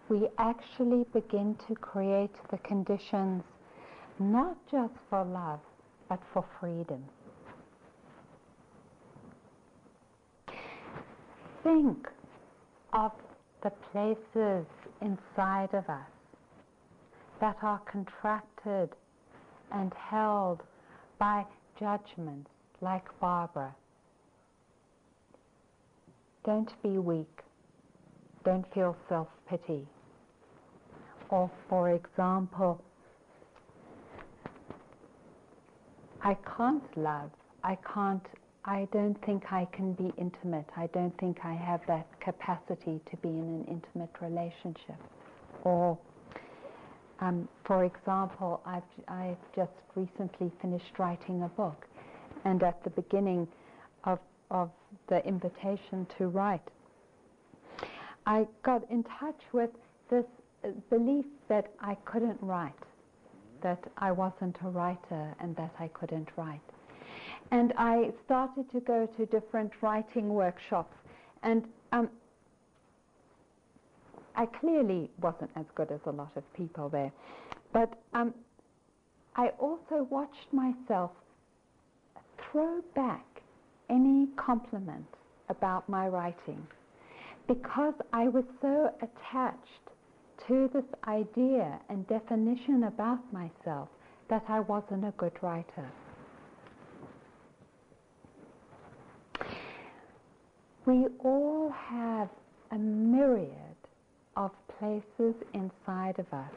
we 0.09 0.28
actually 0.38 1.04
begin 1.12 1.56
to 1.68 1.75
create 1.75 2.35
the 2.50 2.59
conditions 2.59 3.42
not 4.18 4.56
just 4.71 4.94
for 5.09 5.25
love, 5.25 5.61
but 6.09 6.21
for 6.32 6.44
freedom. 6.61 7.04
Think 11.62 12.09
of 12.92 13.12
the 13.62 13.71
places 13.92 14.66
inside 15.00 15.73
of 15.73 15.88
us 15.88 16.11
that 17.40 17.56
are 17.62 17.80
contracted 17.90 18.90
and 19.73 19.92
held 19.94 20.62
by 21.18 21.44
judgments 21.78 22.50
like 22.80 23.04
Barbara. 23.21 23.75
Don't 26.44 26.73
be 26.82 26.99
weak. 26.99 27.42
Don't 28.44 28.66
feel 28.75 28.96
self 29.08 29.28
pity. 29.49 29.87
Or, 31.30 31.50
for 31.68 31.90
example, 31.90 32.82
I 36.22 36.37
can't 36.56 36.96
love. 36.96 37.30
I 37.64 37.78
can't, 37.94 38.25
I 38.64 38.87
don't 38.92 39.20
think 39.25 39.52
I 39.52 39.66
can 39.72 39.92
be 39.94 40.12
intimate. 40.18 40.66
I 40.76 40.88
don't 40.88 41.16
think 41.18 41.38
I 41.44 41.54
have 41.54 41.80
that 41.88 42.06
capacity 42.20 43.00
to 43.11 43.16
be 43.18 43.28
in 43.28 43.34
an 43.34 43.64
intimate 43.68 44.11
relationship. 44.20 44.96
Or, 45.64 45.99
um, 47.20 47.49
for 47.64 47.84
example, 47.84 48.61
I've, 48.66 48.82
I've 49.08 49.37
just 49.54 49.72
recently 49.94 50.50
finished 50.61 50.99
writing 50.99 51.42
a 51.42 51.49
book, 51.49 51.87
and 52.44 52.62
at 52.62 52.82
the 52.84 52.90
beginning 52.90 53.49
of, 54.04 54.18
of 54.50 54.70
the 55.08 55.25
invitation 55.26 56.06
to 56.18 56.28
write, 56.28 56.68
I 58.26 58.47
got 58.62 58.88
in 58.91 59.05
touch 59.05 59.41
with 59.52 59.71
this 60.11 60.25
belief 60.91 61.25
that 61.49 61.73
I 61.81 61.97
couldn't 62.05 62.38
write 62.41 62.73
that 63.62 63.83
I 63.99 64.12
wasn't 64.12 64.57
a 64.64 64.69
writer 64.69 65.35
and 65.41 65.55
that 65.57 65.75
I 65.79 65.88
couldn't 65.88 66.29
write. 66.37 66.61
And 67.50 67.73
I 67.76 68.12
started 68.25 68.71
to 68.73 68.81
go 68.81 69.07
to 69.17 69.26
different 69.26 69.73
writing 69.83 70.31
workshops, 70.35 70.97
and 71.43 71.64
um, 71.93 72.09
I 74.35 74.47
clearly 74.47 75.11
wasn't 75.21 75.50
as 75.57 75.67
good 75.75 75.91
as 75.93 76.00
a 76.07 76.11
lot 76.11 76.33
of 76.37 76.45
people 76.55 76.88
there. 76.88 77.12
But 77.73 77.95
um, 78.14 78.35
I 79.37 79.49
also 79.59 80.07
watched 80.11 80.52
myself 80.52 81.11
throw 82.50 82.81
back 82.95 83.25
any 83.91 84.29
compliment 84.37 85.07
about 85.49 85.88
my 85.88 86.09
writing 86.09 86.67
because 87.46 87.94
I 88.12 88.28
was 88.28 88.44
so 88.61 88.94
attached 89.02 89.90
to 90.49 90.70
this 90.72 90.84
idea 91.06 91.80
and 91.88 92.06
definition 92.08 92.84
about 92.84 93.20
myself 93.32 93.88
that 94.28 94.44
I 94.49 94.61
wasn't 94.61 95.04
a 95.04 95.12
good 95.16 95.37
writer. 95.42 95.90
We 100.84 101.06
all 101.20 101.70
have 101.70 102.28
a 102.72 102.78
myriad 102.78 103.76
of 104.37 104.50
places 104.78 105.34
inside 105.54 106.18
of 106.18 106.32
us 106.32 106.52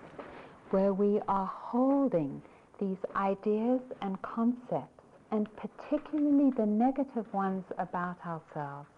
where 0.72 0.94
we 0.94 1.20
are 1.28 1.46
holding 1.54 2.42
these 2.80 2.98
ideas 3.16 3.82
and 4.02 4.20
concepts, 4.22 5.04
and 5.32 5.48
particularly 5.58 6.52
the 6.58 6.66
negative 6.66 7.32
ones 7.34 7.64
about 7.78 8.18
ourselves, 8.26 8.90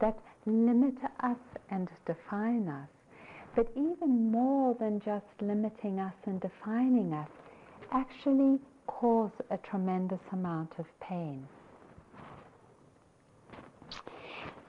that 0.00 0.18
limit 0.46 0.94
us 1.20 1.38
and 1.70 1.88
define 2.06 2.68
us. 2.68 2.88
But 3.54 3.68
even 3.74 4.30
more 4.30 4.74
than 4.78 5.00
just 5.00 5.26
limiting 5.40 5.98
us 5.98 6.14
and 6.24 6.40
defining 6.40 7.12
us, 7.12 7.28
actually 7.90 8.60
cause 8.86 9.30
a 9.50 9.56
tremendous 9.58 10.20
amount 10.32 10.72
of 10.78 10.86
pain. 11.00 11.46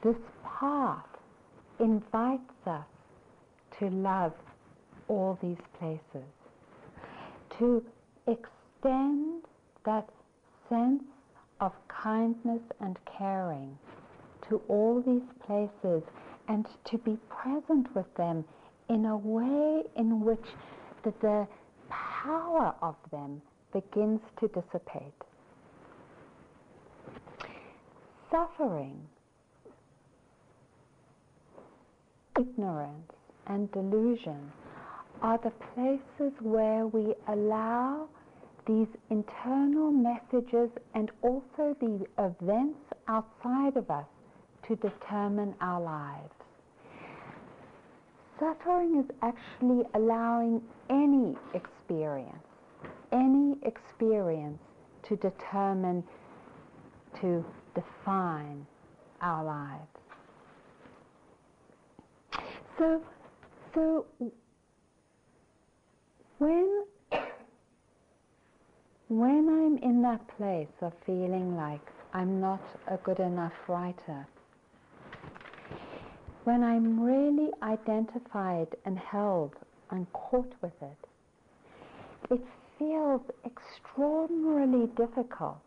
This 0.04 0.18
path 0.44 1.06
invites 1.80 2.66
us 2.66 2.86
to 3.80 3.90
love 3.90 4.34
all 5.08 5.38
these 5.42 5.58
places, 5.80 6.28
to 7.58 7.84
extend 8.28 9.44
that 9.86 10.10
sense 10.70 11.04
of 11.60 11.72
kindness 11.88 12.62
and 12.80 12.98
caring 13.18 13.78
to 14.50 14.62
all 14.68 15.02
these 15.06 15.28
places 15.46 16.04
and 16.48 16.66
to 16.86 16.98
be 17.00 17.18
present 17.30 17.94
with 17.96 18.06
them 18.16 18.44
in 18.90 19.06
a 19.06 19.18
way 19.18 19.84
in 19.98 20.22
which 20.22 20.46
the, 21.04 21.14
the 21.22 21.48
power 21.90 22.74
of 22.82 22.96
them 23.12 23.42
begins 23.74 24.22
to 24.40 24.48
dissipate. 24.48 25.14
Suffering, 28.32 29.00
ignorance, 32.40 33.12
and 33.48 33.72
delusion 33.72 34.52
are 35.22 35.40
the 35.44 35.52
places 35.74 36.34
where 36.42 36.88
we 36.88 37.14
allow 37.30 38.08
these 38.68 38.88
internal 39.10 39.92
messages 39.92 40.70
and 40.94 41.10
also 41.22 41.76
the 41.80 42.06
events 42.20 42.80
outside 43.08 43.78
of 43.78 43.90
us 43.90 44.06
to 44.68 44.76
determine 44.76 45.56
our 45.62 45.82
lives. 45.82 46.34
Suffering 48.40 49.00
is 49.00 49.16
actually 49.22 49.84
allowing 49.96 50.62
any 50.90 51.36
experience, 51.54 52.46
any 53.12 53.58
experience 53.64 54.60
to 55.08 55.16
determine, 55.16 56.04
to 57.22 57.44
define 57.74 58.66
our 59.22 59.44
lives. 59.44 59.88
So, 62.78 63.02
so 63.74 64.06
when 66.38 66.84
when 69.08 69.48
I'm 69.50 69.78
in 69.90 70.02
that 70.02 70.28
place 70.38 70.68
of 70.82 70.94
feeling 71.06 71.56
like 71.56 71.82
I'm 72.14 72.42
not 72.42 72.62
a 72.88 72.98
good 72.98 73.20
enough 73.20 73.54
writer, 73.68 74.28
when 76.48 76.64
I'm 76.64 76.98
really 77.02 77.52
identified 77.62 78.68
and 78.86 78.98
held 78.98 79.52
and 79.92 80.08
caught 80.14 80.54
with 80.62 80.72
it, 80.82 82.34
it 82.34 82.42
feels 82.80 83.20
extraordinarily 83.46 84.88
difficult 84.96 85.60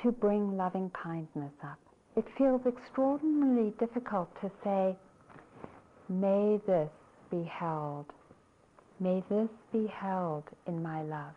to 0.00 0.12
bring 0.12 0.56
loving 0.56 0.92
kindness 1.02 1.50
up. 1.64 1.80
It 2.14 2.24
feels 2.38 2.60
extraordinarily 2.64 3.72
difficult 3.80 4.28
to 4.42 4.50
say, 4.62 4.96
may 6.08 6.60
this 6.64 6.90
be 7.28 7.42
held. 7.42 8.06
May 9.00 9.24
this 9.28 9.48
be 9.72 9.88
held 9.88 10.44
in 10.68 10.80
my 10.80 11.02
love. 11.02 11.34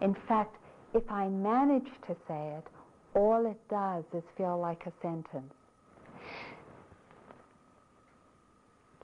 In 0.00 0.14
fact, 0.28 0.54
if 0.94 1.10
I 1.10 1.26
manage 1.26 1.90
to 2.06 2.14
say 2.28 2.58
it, 2.58 2.64
all 3.12 3.44
it 3.44 3.58
does 3.68 4.04
is 4.16 4.22
feel 4.36 4.56
like 4.56 4.86
a 4.86 4.92
sentence. 5.02 5.52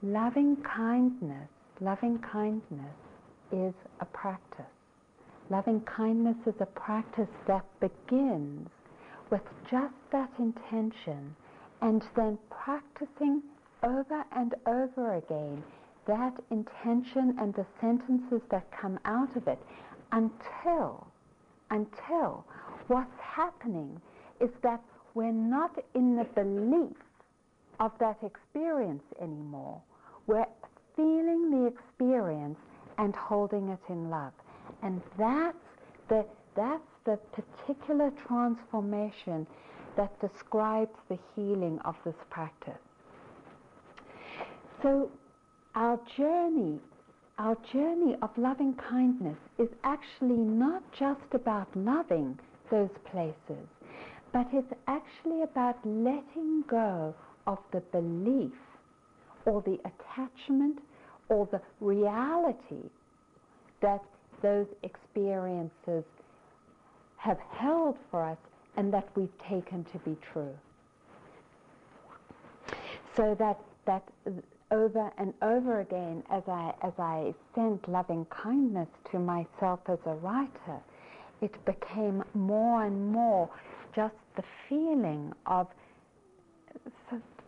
Loving 0.03 0.57
kindness, 0.63 1.51
loving 1.79 2.21
kindness 2.21 2.97
is 3.53 3.75
a 4.01 4.07
practice. 4.07 4.65
Loving 5.51 5.83
kindness 5.83 6.39
is 6.47 6.55
a 6.59 6.65
practice 6.65 7.29
that 7.47 7.67
begins 7.81 8.71
with 9.29 9.43
just 9.71 9.93
that 10.11 10.31
intention 10.39 11.37
and 11.83 12.03
then 12.17 12.39
practicing 12.49 13.43
over 13.83 14.25
and 14.33 14.55
over 14.67 15.17
again 15.17 15.63
that 16.07 16.33
intention 16.51 17.37
and 17.39 17.53
the 17.53 17.67
sentences 17.79 18.41
that 18.51 18.71
come 18.73 18.99
out 19.05 19.37
of 19.37 19.47
it 19.49 19.59
until 20.13 21.07
until 21.71 22.47
what's 22.87 23.21
happening 23.21 24.01
is 24.41 24.51
that 24.63 24.83
we're 25.13 25.31
not 25.31 25.79
in 25.95 26.17
the 26.17 26.25
belief 26.25 26.97
of 27.81 27.93
that 27.99 28.17
experience 28.23 29.05
anymore. 29.21 29.83
We're 30.31 30.47
feeling 30.95 31.51
the 31.51 31.67
experience 31.67 32.61
and 32.99 33.17
holding 33.17 33.69
it 33.71 33.81
in 33.89 34.11
love. 34.11 34.33
And 34.81 35.03
that's 35.19 35.57
the, 36.09 36.25
that's 36.55 36.93
the 37.05 37.19
particular 37.33 38.13
transformation 38.29 39.45
that 39.97 40.21
describes 40.21 40.97
the 41.09 41.19
healing 41.35 41.81
of 41.85 41.97
this 42.05 42.15
practice. 42.31 42.79
So 44.83 45.11
our 45.75 45.99
journey, 46.17 46.79
our 47.41 47.57
journey 47.73 48.15
of 48.23 48.31
loving 48.39 48.75
kindness 48.75 49.39
is 49.59 49.71
actually 49.83 50.37
not 50.39 50.85
just 50.93 51.35
about 51.35 51.67
loving 51.75 52.39
those 52.71 52.95
places, 53.11 53.67
but 54.33 54.47
it's 54.53 54.73
actually 54.87 55.43
about 55.43 55.85
letting 55.85 56.63
go 56.69 57.17
of 57.49 57.59
the 57.73 57.81
belief 57.81 58.53
or 59.45 59.63
the 59.63 59.79
attachment 59.85 60.79
or 61.29 61.49
the 61.51 61.61
reality 61.81 62.89
that 63.81 64.03
those 64.43 64.67
experiences 64.83 66.05
have 67.17 67.39
held 67.53 67.97
for 68.11 68.23
us 68.23 68.39
and 68.77 68.93
that 68.93 69.09
we've 69.15 69.37
taken 69.49 69.85
to 69.93 69.99
be 69.99 70.17
true. 70.33 70.55
So 73.17 73.35
that, 73.39 73.59
that 73.87 74.03
over 74.71 75.11
and 75.19 75.35
over 75.43 75.81
again, 75.81 76.23
as 76.31 76.43
I, 76.47 76.73
as 76.83 76.93
I 76.99 77.35
sent 77.55 77.89
loving 77.89 78.25
kindness 78.27 78.89
to 79.11 79.19
myself 79.19 79.81
as 79.89 79.99
a 80.07 80.15
writer, 80.15 80.81
it 81.41 81.65
became 81.65 82.23
more 82.35 82.85
and 82.85 83.13
more 83.13 83.51
just 83.95 84.15
the 84.37 84.45
feeling 84.69 85.33
of 85.47 85.67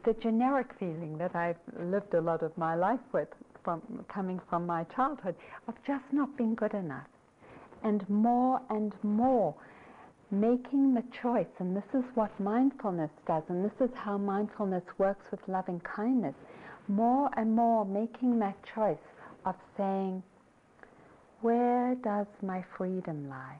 the 0.04 0.14
generic 0.14 0.68
feeling 0.78 1.16
that 1.18 1.34
I've 1.34 1.56
lived 1.78 2.14
a 2.14 2.20
lot 2.20 2.42
of 2.42 2.56
my 2.56 2.74
life 2.74 3.00
with 3.12 3.28
from 3.64 4.04
coming 4.12 4.40
from 4.50 4.66
my 4.66 4.84
childhood 4.84 5.36
of 5.68 5.74
just 5.86 6.04
not 6.12 6.36
being 6.36 6.54
good 6.54 6.74
enough. 6.74 7.06
And 7.84 8.08
more 8.08 8.60
and 8.70 8.92
more 9.02 9.54
making 10.30 10.94
the 10.94 11.04
choice, 11.22 11.46
and 11.58 11.76
this 11.76 11.84
is 11.94 12.04
what 12.14 12.38
mindfulness 12.40 13.10
does, 13.26 13.42
and 13.48 13.64
this 13.64 13.80
is 13.80 13.90
how 13.94 14.16
mindfulness 14.16 14.82
works 14.98 15.24
with 15.30 15.40
loving 15.46 15.80
kindness, 15.80 16.34
more 16.88 17.30
and 17.36 17.54
more 17.54 17.84
making 17.84 18.38
that 18.38 18.56
choice 18.74 18.96
of 19.44 19.54
saying, 19.76 20.22
where 21.42 21.94
does 21.96 22.26
my 22.40 22.64
freedom 22.76 23.28
lie? 23.28 23.58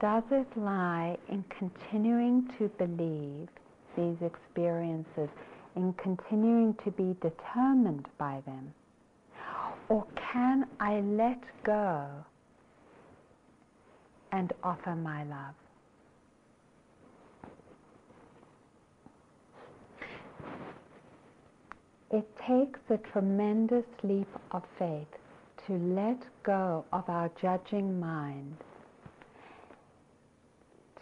Does 0.00 0.24
it 0.30 0.46
lie 0.56 1.16
in 1.28 1.44
continuing 1.58 2.48
to 2.58 2.68
believe 2.78 3.48
these 3.98 4.16
experiences, 4.22 5.28
in 5.74 5.92
continuing 5.94 6.74
to 6.84 6.90
be 6.92 7.16
determined 7.20 8.06
by 8.16 8.40
them? 8.46 8.72
Or 9.88 10.06
can 10.32 10.66
I 10.80 11.00
let 11.00 11.40
go 11.64 12.06
and 14.32 14.52
offer 14.62 14.94
my 14.94 15.24
love? 15.24 15.54
It 22.10 22.26
takes 22.46 22.80
a 22.88 22.96
tremendous 23.12 23.84
leap 24.02 24.28
of 24.52 24.62
faith 24.78 25.08
to 25.66 25.74
let 25.74 26.18
go 26.42 26.84
of 26.92 27.08
our 27.08 27.30
judging 27.40 28.00
mind, 28.00 28.56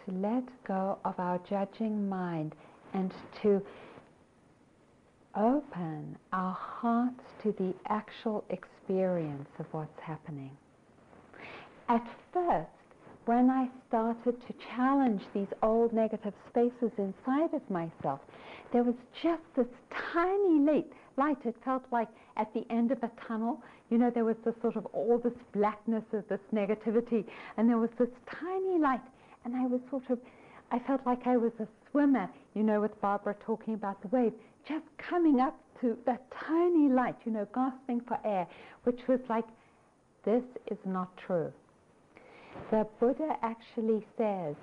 to 0.05 0.11
let 0.11 0.43
go 0.67 0.97
of 1.05 1.17
our 1.17 1.39
judging 1.49 2.09
mind 2.09 2.53
and 2.93 3.13
to 3.41 3.61
open 5.35 6.17
our 6.33 6.53
hearts 6.53 7.21
to 7.43 7.51
the 7.53 7.73
actual 7.87 8.43
experience 8.49 9.49
of 9.59 9.65
what's 9.71 9.99
happening. 10.01 10.51
At 11.89 12.05
first, 12.33 12.69
when 13.25 13.49
I 13.49 13.67
started 13.87 14.35
to 14.47 14.53
challenge 14.75 15.21
these 15.33 15.47
old 15.61 15.93
negative 15.93 16.33
spaces 16.49 16.91
inside 16.97 17.53
of 17.53 17.69
myself, 17.69 18.21
there 18.71 18.83
was 18.83 18.95
just 19.21 19.43
this 19.55 19.67
tiny 20.13 20.59
light. 20.59 20.91
Light. 21.17 21.37
It 21.45 21.55
felt 21.65 21.83
like 21.91 22.09
at 22.35 22.53
the 22.53 22.63
end 22.69 22.91
of 22.91 22.99
a 23.03 23.11
tunnel, 23.27 23.61
you 23.89 23.97
know, 23.97 24.11
there 24.13 24.23
was 24.23 24.35
this 24.45 24.53
sort 24.61 24.75
of 24.75 24.85
all 24.87 25.17
this 25.17 25.33
blackness 25.51 26.03
of 26.13 26.27
this 26.29 26.39
negativity, 26.53 27.25
and 27.57 27.67
there 27.67 27.79
was 27.79 27.89
this 27.97 28.09
tiny 28.29 28.79
light, 28.79 29.01
and 29.43 29.55
I 29.55 29.65
was 29.65 29.81
sort 29.89 30.09
of, 30.09 30.19
I 30.71 30.79
felt 30.79 31.01
like 31.05 31.25
I 31.25 31.35
was 31.37 31.51
a 31.59 31.67
swimmer, 31.89 32.29
you 32.57 32.63
know, 32.63 32.81
with 32.81 32.99
Barbara 33.01 33.35
talking 33.45 33.75
about 33.75 34.01
the 34.01 34.07
wave, 34.07 34.33
just 34.67 34.85
coming 34.97 35.39
up 35.39 35.55
to 35.79 35.95
that 36.07 36.23
tiny 36.31 36.89
light, 36.89 37.15
you 37.23 37.31
know, 37.31 37.47
gasping 37.53 38.01
for 38.07 38.17
air, 38.25 38.47
which 38.83 38.99
was 39.07 39.19
like, 39.29 39.45
this 40.25 40.43
is 40.71 40.79
not 40.83 41.15
true. 41.17 41.53
The 42.71 42.87
Buddha 42.99 43.35
actually 43.43 44.03
says 44.17 44.55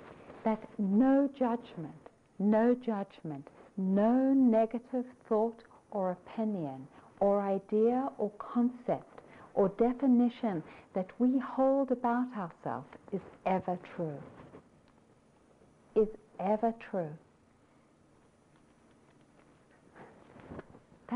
that 0.43 0.61
no 0.77 1.29
judgment, 1.39 1.95
no 2.37 2.75
judgment, 2.85 3.47
no 3.77 4.33
negative 4.33 5.05
thought 5.29 5.63
or 5.91 6.11
opinion 6.11 6.85
or 7.21 7.41
idea 7.41 8.09
or 8.17 8.29
concept 8.37 9.21
or 9.53 9.69
definition 9.69 10.61
that 10.93 11.07
we 11.17 11.39
hold 11.39 11.91
about 11.91 12.27
ourselves 12.35 12.89
is 13.13 13.21
ever 13.45 13.79
true. 13.95 14.17
Is 15.95 16.09
ever 16.41 16.73
true. 16.91 17.11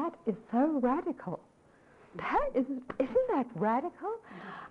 That 0.10 0.32
is 0.32 0.38
so 0.52 0.80
radical. 0.82 1.40
That 2.16 2.50
is, 2.56 2.66
isn't 3.00 3.28
that 3.30 3.46
radical? 3.56 4.16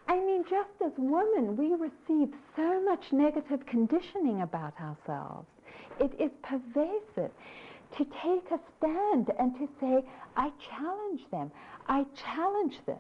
I 0.09 0.17
mean, 0.17 0.45
just 0.49 0.71
as 0.85 0.93
women, 0.97 1.57
we 1.57 1.75
receive 1.75 2.35
so 2.57 2.83
much 2.83 3.13
negative 3.13 3.65
conditioning 3.67 4.43
about 4.43 4.75
ourselves. 4.81 5.47
It 6.01 6.13
is 6.21 6.31
pervasive. 6.43 7.31
To 7.97 8.05
take 8.05 8.51
a 8.51 8.59
stand 8.77 9.31
and 9.39 9.55
to 9.59 9.69
say, 9.81 10.05
I 10.37 10.51
challenge 10.71 11.23
them. 11.31 11.51
I 11.89 12.05
challenge 12.15 12.79
this. 12.87 12.97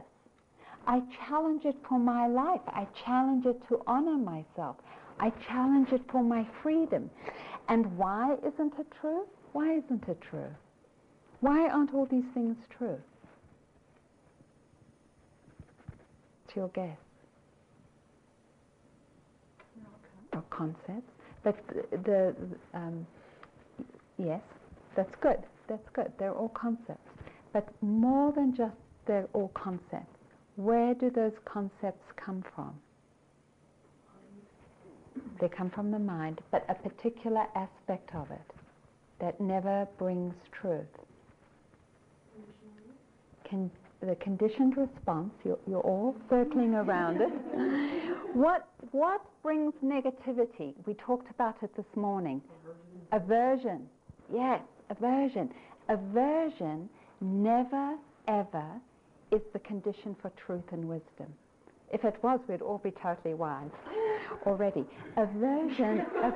I 0.86 1.02
challenge 1.26 1.64
it 1.64 1.76
for 1.88 1.98
my 1.98 2.26
life. 2.26 2.60
I 2.68 2.86
challenge 3.04 3.46
it 3.46 3.60
to 3.68 3.82
honor 3.86 4.16
myself. 4.16 4.76
I 5.20 5.30
challenge 5.46 5.92
it 5.92 6.02
for 6.10 6.22
my 6.22 6.46
freedom. 6.62 7.10
And 7.68 7.98
why 7.98 8.36
isn't 8.46 8.78
it 8.78 8.86
true? 9.00 9.26
Why 9.52 9.74
isn't 9.74 10.08
it 10.08 10.20
true? 10.20 10.54
Why 11.40 11.68
aren't 11.68 11.94
all 11.94 12.06
these 12.06 12.24
things 12.34 12.56
true? 12.76 12.98
It's 16.44 16.56
your 16.56 16.68
guess. 16.68 16.96
Or 20.32 20.42
concepts. 20.50 21.12
But 21.44 21.56
the, 21.68 21.98
the 21.98 22.34
um, 22.74 23.06
yes, 24.18 24.40
that's 24.96 25.14
good. 25.20 25.38
That's 25.68 25.88
good. 25.92 26.12
They're 26.18 26.34
all 26.34 26.48
concepts. 26.50 27.08
But 27.52 27.68
more 27.82 28.32
than 28.32 28.54
just 28.54 28.74
they're 29.06 29.28
all 29.32 29.48
concepts. 29.54 30.18
Where 30.56 30.94
do 30.94 31.10
those 31.10 31.32
concepts 31.44 32.04
come 32.16 32.44
from? 32.54 32.74
They 35.40 35.48
come 35.48 35.70
from 35.70 35.90
the 35.90 35.98
mind, 35.98 36.40
but 36.50 36.64
a 36.68 36.74
particular 36.74 37.46
aspect 37.54 38.14
of 38.14 38.30
it 38.30 38.52
that 39.20 39.40
never 39.40 39.86
brings 39.98 40.34
truth. 40.52 40.86
Can, 43.48 43.70
the 44.00 44.14
conditioned 44.16 44.76
response, 44.76 45.32
you're, 45.44 45.58
you're 45.66 45.80
all 45.80 46.14
circling 46.28 46.74
around 46.74 47.20
it. 47.20 47.30
what, 48.34 48.68
what 48.92 49.22
brings 49.42 49.72
negativity? 49.84 50.74
We 50.86 50.94
talked 50.94 51.30
about 51.30 51.56
it 51.62 51.74
this 51.76 51.86
morning. 51.96 52.42
Aversion. 53.12 53.88
Yes, 54.32 54.60
aversion. 54.90 55.50
Aversion 55.88 56.88
never, 57.20 57.96
ever 58.28 58.66
is 59.32 59.40
the 59.52 59.58
condition 59.60 60.14
for 60.20 60.30
truth 60.46 60.64
and 60.72 60.86
wisdom. 60.86 61.32
If 61.90 62.04
it 62.04 62.16
was, 62.22 62.40
we'd 62.48 62.60
all 62.62 62.78
be 62.78 62.92
totally 63.02 63.34
wise 63.34 63.70
already. 64.46 64.84
Aversion, 65.16 66.00
of, 66.22 66.34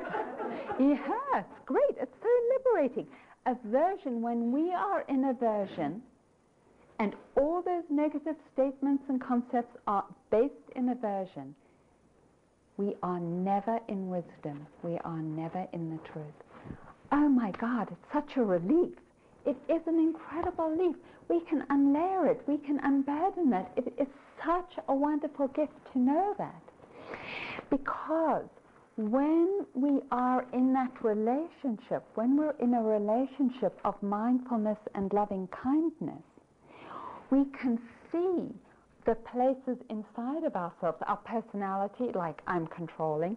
yes, 0.81 1.44
great, 1.66 1.96
it's 2.01 2.16
so 2.22 2.29
liberating. 2.57 3.07
Aversion, 3.46 4.22
when 4.22 4.51
we 4.51 4.72
are 4.72 5.03
in 5.09 5.27
aversion, 5.27 6.03
and 7.03 7.17
all 7.37 7.62
those 7.62 7.83
negative 7.91 8.37
statements 8.55 9.03
and 9.09 9.21
concepts 9.21 9.77
are 9.88 10.05
based 10.31 10.71
in 10.77 10.91
aversion, 10.91 11.53
we 12.77 12.95
are 13.03 13.19
never 13.19 13.81
in 13.88 14.09
wisdom. 14.09 14.65
We 14.85 14.99
are 14.99 15.21
never 15.21 15.67
in 15.73 15.91
the 15.91 15.99
truth. 16.12 16.38
Oh 17.11 17.29
my 17.29 17.51
God, 17.61 17.88
it's 17.91 18.12
such 18.12 18.37
a 18.37 18.45
relief. 18.45 18.95
It 19.45 19.57
is 19.69 19.83
an 19.88 19.99
incredible 19.99 20.69
relief. 20.69 20.95
We 21.29 21.41
can 21.41 21.62
unlayer 21.73 22.31
it. 22.31 22.41
We 22.47 22.59
can 22.59 22.79
unburden 22.85 23.53
it. 23.53 23.67
It 23.77 23.93
is 24.01 24.07
such 24.47 24.79
a 24.87 24.95
wonderful 24.95 25.49
gift 25.49 25.73
to 25.93 25.99
know 25.99 26.37
that. 26.38 26.62
Because 27.69 28.47
when 28.97 29.67
we 29.75 30.03
are 30.12 30.47
in 30.53 30.73
that 30.75 30.93
relationship, 31.03 32.05
when 32.15 32.37
we're 32.37 32.55
in 32.61 32.75
a 32.75 32.81
relationship 32.81 33.77
of 33.85 34.01
mindfulness 34.05 34.79
and 34.95 35.12
loving 35.12 35.49
kindness, 35.49 36.23
we 37.33 37.47
can 37.59 37.79
see 38.12 38.55
the 39.07 39.14
places 39.14 39.79
inside 39.88 40.45
of 40.45 40.55
ourselves, 40.55 40.99
our 41.07 41.16
personality, 41.16 42.11
like 42.14 42.42
I'm 42.47 42.66
controlling. 42.66 43.37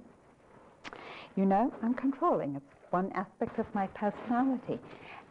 You 1.37 1.45
know, 1.45 1.73
I'm 1.81 1.93
controlling. 1.93 2.55
It's 2.57 2.91
one 2.91 3.09
aspect 3.13 3.57
of 3.57 3.65
my 3.73 3.87
personality. 3.87 4.79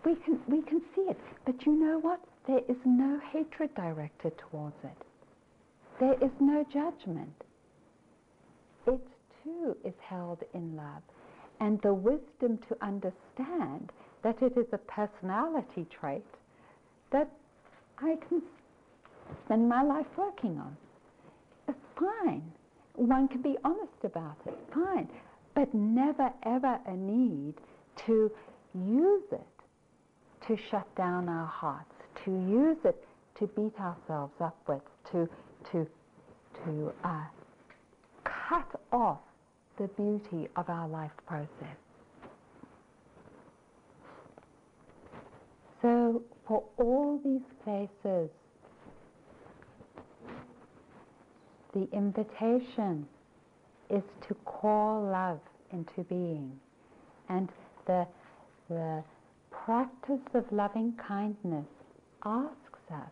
We 0.05 0.17
can, 0.17 0.41
we 0.49 0.63
can 0.63 0.81
see 0.95 1.03
it. 1.03 1.21
But 1.45 1.67
you 1.67 1.73
know 1.73 1.99
what? 1.99 2.21
There 2.47 2.63
is 2.67 2.77
no 2.87 3.21
hatred 3.33 3.75
directed 3.75 4.33
towards 4.39 4.77
it. 4.83 5.07
There 6.01 6.15
is 6.15 6.33
no 6.41 6.65
judgment. 6.73 7.45
It 8.87 9.01
too 9.45 9.77
is 9.85 9.95
held 10.01 10.43
in 10.55 10.75
love. 10.75 11.03
And 11.61 11.81
the 11.83 11.95
wisdom 11.95 12.59
to 12.69 12.77
understand 12.83 13.93
that 14.23 14.43
it 14.43 14.57
is 14.57 14.67
a 14.73 14.79
personality 14.79 15.87
trait 16.01 16.25
that 17.13 17.31
I 17.99 18.17
can 18.29 18.43
spend 19.45 19.69
my 19.69 19.83
life 19.83 20.07
working 20.17 20.59
on. 20.59 20.77
It's 21.69 21.79
fine. 21.99 22.53
One 22.95 23.29
can 23.29 23.43
be 23.43 23.57
honest 23.65 24.05
about 24.05 24.37
it, 24.47 24.57
fine. 24.73 25.09
But 25.55 25.73
never 25.75 26.31
ever 26.45 26.79
a 26.87 26.95
need 26.95 27.55
to 28.07 28.31
use 28.75 29.25
it 29.33 29.47
to 30.47 30.57
shut 30.71 30.87
down 30.97 31.29
our 31.29 31.47
hearts, 31.47 31.95
to 32.25 32.31
use 32.31 32.77
it 32.85 33.07
to 33.39 33.47
beat 33.49 33.79
ourselves 33.81 34.35
up 34.41 34.57
with, 34.69 34.83
to, 35.11 35.29
to, 35.73 35.87
to 36.65 36.93
uh, 37.05 37.25
cut 38.25 38.81
off 38.93 39.21
the 39.79 39.89
beauty 39.89 40.49
of 40.57 40.69
our 40.69 40.89
life 40.89 41.11
process. 41.27 41.77
So, 45.83 46.23
for 46.47 46.63
all 46.79 47.21
these 47.25 47.43
places, 47.65 48.31
the 51.73 51.89
invitation 51.93 53.07
is 53.91 54.03
to 54.29 54.35
call 54.45 55.03
love 55.11 55.41
into 55.73 56.05
being. 56.05 56.59
And 57.29 57.49
the, 57.87 58.07
the 58.69 59.03
practice 59.51 60.27
of 60.35 60.45
loving 60.53 60.95
kindness 61.09 61.67
asks 62.25 62.91
us 62.93 63.11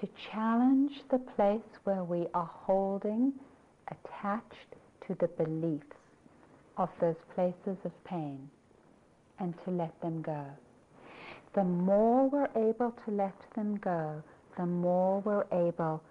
to 0.00 0.08
challenge 0.32 0.92
the 1.10 1.18
place 1.18 1.60
where 1.84 2.04
we 2.04 2.26
are 2.34 2.50
holding 2.52 3.32
attached 3.88 4.76
to 5.06 5.16
the 5.20 5.28
beliefs 5.28 5.84
of 6.76 6.88
those 7.00 7.16
places 7.34 7.76
of 7.84 8.04
pain 8.04 8.48
and 9.38 9.54
to 9.64 9.70
let 9.70 10.00
them 10.00 10.22
go. 10.22 10.44
The 11.54 11.64
more 11.64 12.28
we're 12.28 12.48
able 12.56 12.94
to 13.04 13.10
let 13.10 13.34
them 13.54 13.76
go, 13.76 14.22
the 14.56 14.64
more 14.64 15.20
we're 15.20 15.46
able 15.52 16.02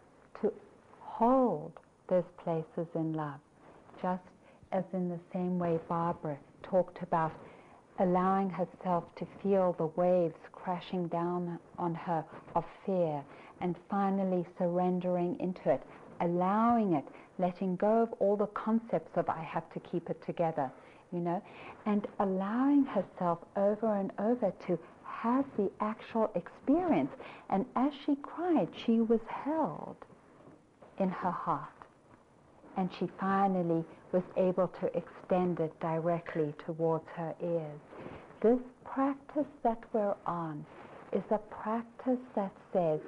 to 0.42 0.54
hold 1.00 1.72
those 2.08 2.30
places 2.44 2.88
in 2.94 3.14
love. 3.14 3.40
Just 4.02 4.24
as 4.72 4.84
in 4.94 5.10
the 5.10 5.20
same 5.34 5.58
way 5.58 5.80
Barbara 5.88 6.38
talked 6.62 7.02
about 7.02 7.32
allowing 8.00 8.50
herself 8.50 9.04
to 9.16 9.26
feel 9.42 9.74
the 9.78 9.88
waves 10.00 10.36
crashing 10.52 11.08
down 11.08 11.60
on 11.78 11.96
her 11.96 12.24
of 12.56 12.64
fear 12.86 13.24
and 13.62 13.76
finally 13.90 14.46
surrendering 14.58 15.40
into 15.40 15.72
it, 15.72 15.82
allowing 16.20 16.94
it, 16.94 17.06
letting 17.40 17.76
go 17.76 18.04
of 18.04 18.14
all 18.20 18.36
the 18.36 18.48
concepts 18.48 19.18
of 19.18 19.28
I 19.30 19.42
have 19.42 19.72
to 19.74 19.80
keep 19.80 20.10
it 20.10 20.22
together, 20.26 20.72
you 21.12 21.20
know, 21.20 21.42
and 21.86 22.08
allowing 22.20 22.86
herself 22.86 23.40
over 23.56 23.96
and 23.96 24.12
over 24.20 24.54
to 24.68 24.80
have 25.22 25.46
the 25.56 25.70
actual 25.80 26.32
experience. 26.36 27.12
And 27.50 27.66
as 27.76 27.92
she 28.06 28.16
cried, 28.16 28.70
she 28.86 29.02
was 29.02 29.20
held 29.28 29.96
in 31.00 31.10
her 31.10 31.32
heart. 31.32 31.70
And 32.78 32.90
she 33.00 33.08
finally 33.20 33.84
was 34.12 34.24
able 34.36 34.68
to 34.80 34.86
extend 34.98 35.60
it 35.60 35.80
directly 35.80 36.54
towards 36.66 37.06
her 37.16 37.36
ears. 37.42 37.80
This 38.42 38.60
practice 38.84 39.52
that 39.64 39.84
we're 39.94 40.16
on 40.26 40.66
is 41.14 41.24
a 41.30 41.38
practice 41.38 42.24
that 42.36 42.52
says 42.74 43.00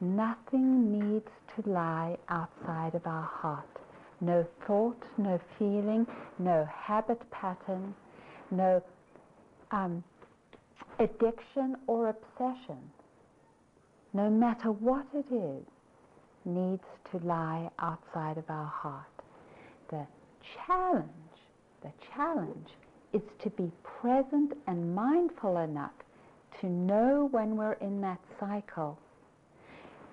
nothing 0.00 0.98
needs 0.98 1.28
to 1.54 1.68
lie 1.68 2.16
outside 2.28 2.94
of 2.94 3.06
our 3.06 3.28
heart. 3.30 3.68
No 4.20 4.46
thought, 4.66 5.02
no 5.18 5.38
feeling, 5.58 6.06
no 6.38 6.66
habit 6.72 7.20
pattern, 7.30 7.94
no 8.50 8.82
um, 9.70 10.02
addiction 10.98 11.76
or 11.86 12.08
obsession, 12.08 12.78
no 14.12 14.30
matter 14.30 14.70
what 14.70 15.06
it 15.14 15.26
is, 15.32 15.64
needs 16.44 16.84
to 17.10 17.18
lie 17.26 17.70
outside 17.78 18.38
of 18.38 18.48
our 18.48 18.66
heart. 18.66 19.06
The 19.90 20.06
challenge, 20.66 21.08
the 21.82 21.92
challenge 22.14 22.68
is 23.12 23.22
to 23.42 23.50
be 23.50 23.70
present 23.82 24.52
and 24.66 24.94
mindful 24.94 25.58
enough 25.58 25.92
to 26.60 26.66
know 26.66 27.28
when 27.30 27.56
we're 27.56 27.74
in 27.74 28.00
that 28.00 28.20
cycle, 28.38 28.98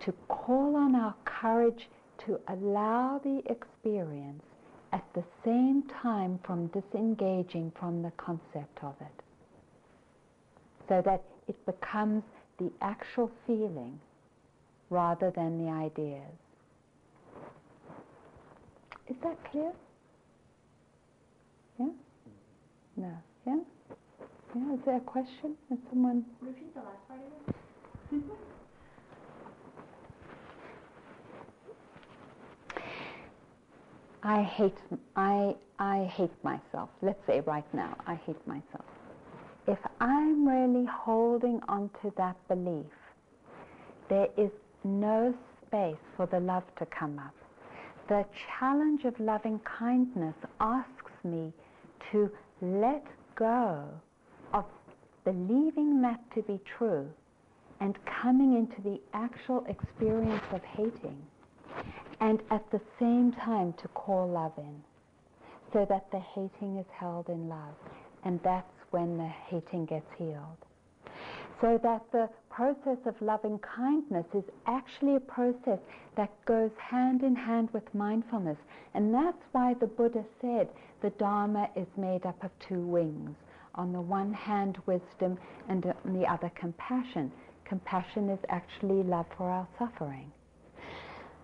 to 0.06 0.12
call 0.28 0.76
on 0.76 0.96
our 0.96 1.15
courage 1.26 1.89
to 2.26 2.39
allow 2.48 3.20
the 3.24 3.41
experience 3.50 4.44
at 4.91 5.04
the 5.13 5.24
same 5.44 5.84
time 6.02 6.39
from 6.44 6.67
disengaging 6.67 7.72
from 7.80 8.02
the 8.02 8.12
concept 8.17 8.84
of 8.84 8.96
it, 9.02 9.21
so 10.91 11.01
that 11.06 11.23
it 11.47 11.56
becomes 11.65 12.21
the 12.60 12.69
actual 12.82 13.32
feeling 13.47 13.97
rather 14.89 15.32
than 15.32 15.65
the 15.65 15.71
ideas. 15.71 16.34
Is 19.08 19.15
that 19.23 19.38
clear? 19.49 19.71
Yeah? 21.80 21.88
No. 22.97 23.17
Yeah? 23.47 23.60
Yeah, 24.54 24.73
is 24.73 24.80
there 24.86 24.97
a 24.97 24.99
question? 24.99 25.56
Is 25.71 25.77
someone... 25.89 26.25
Repeat 26.41 26.73
the 26.73 26.82
last 26.82 27.08
part 27.08 27.21
of 27.21 27.56
it. 28.12 28.23
I 34.23 34.43
hate 34.43 34.77
I 35.15 35.56
I 35.80 36.04
hate 36.15 36.43
myself. 36.43 36.89
Let's 37.01 37.25
say 37.25 37.39
right 37.39 37.73
now, 37.73 37.97
I 38.06 38.15
hate 38.15 38.45
myself. 38.45 38.86
If 39.67 39.80
I'm 40.00 40.47
really 40.47 40.86
holding 40.86 41.62
on 41.67 41.89
to 42.02 42.12
that 42.17 42.36
belief, 42.47 42.91
there 44.10 44.28
is 44.38 44.52
no 44.84 45.34
space 45.65 46.04
for 46.17 46.26
the 46.26 46.39
love 46.39 46.63
to 46.80 46.86
come 46.88 47.19
up. 47.19 47.36
The 48.10 48.26
challenge 48.60 49.06
of 49.06 49.19
loving 49.19 49.60
kindness 49.80 50.36
asks 50.60 51.12
me 51.24 51.54
to 52.12 52.30
let 52.62 53.06
go 53.36 53.88
of 54.54 54.65
believing 55.24 56.02
that 56.02 56.19
to 56.36 56.41
be 56.41 56.60
true 56.78 57.08
and 57.80 57.97
coming 58.21 58.56
into 58.56 58.82
the 58.82 59.00
actual 59.13 59.65
experience 59.67 60.43
of 60.52 60.62
hating 60.63 61.17
and 62.19 62.41
at 62.52 62.69
the 62.71 62.82
same 63.00 63.34
time 63.43 63.74
to 63.82 63.88
call 63.89 64.28
love 64.28 64.54
in 64.58 64.84
so 65.74 65.86
that 65.89 66.06
the 66.12 66.19
hating 66.19 66.78
is 66.78 66.86
held 66.93 67.30
in 67.30 67.47
love 67.47 67.76
and 68.24 68.39
that's 68.43 68.71
when 68.91 69.17
the 69.17 69.27
hating 69.27 69.86
gets 69.86 70.08
healed. 70.17 70.58
So 71.60 71.80
that 71.84 72.04
the 72.12 72.30
process 72.49 72.97
of 73.06 73.21
loving 73.21 73.60
kindness 73.60 74.25
is 74.34 74.43
actually 74.65 75.15
a 75.15 75.19
process 75.19 75.80
that 76.15 76.32
goes 76.45 76.71
hand 76.77 77.23
in 77.23 77.36
hand 77.36 77.69
with 77.71 77.84
mindfulness. 77.93 78.58
And 78.93 79.13
that's 79.13 79.43
why 79.51 79.75
the 79.75 79.88
Buddha 79.88 80.23
said 80.41 80.69
the 81.01 81.12
Dharma 81.12 81.69
is 81.75 81.88
made 81.97 82.25
up 82.25 82.43
of 82.43 82.51
two 82.67 82.82
wings. 82.82 83.36
On 83.75 83.93
the 83.93 84.01
one 84.01 84.34
hand, 84.34 84.77
wisdom, 84.86 85.38
and 85.69 85.86
on 85.86 86.19
the 86.19 86.25
other, 86.25 86.51
compassion. 86.56 87.32
Compassion 87.63 88.30
is 88.30 88.39
actually 88.49 89.04
love 89.04 89.27
for 89.38 89.49
our 89.49 89.67
suffering. 89.80 90.32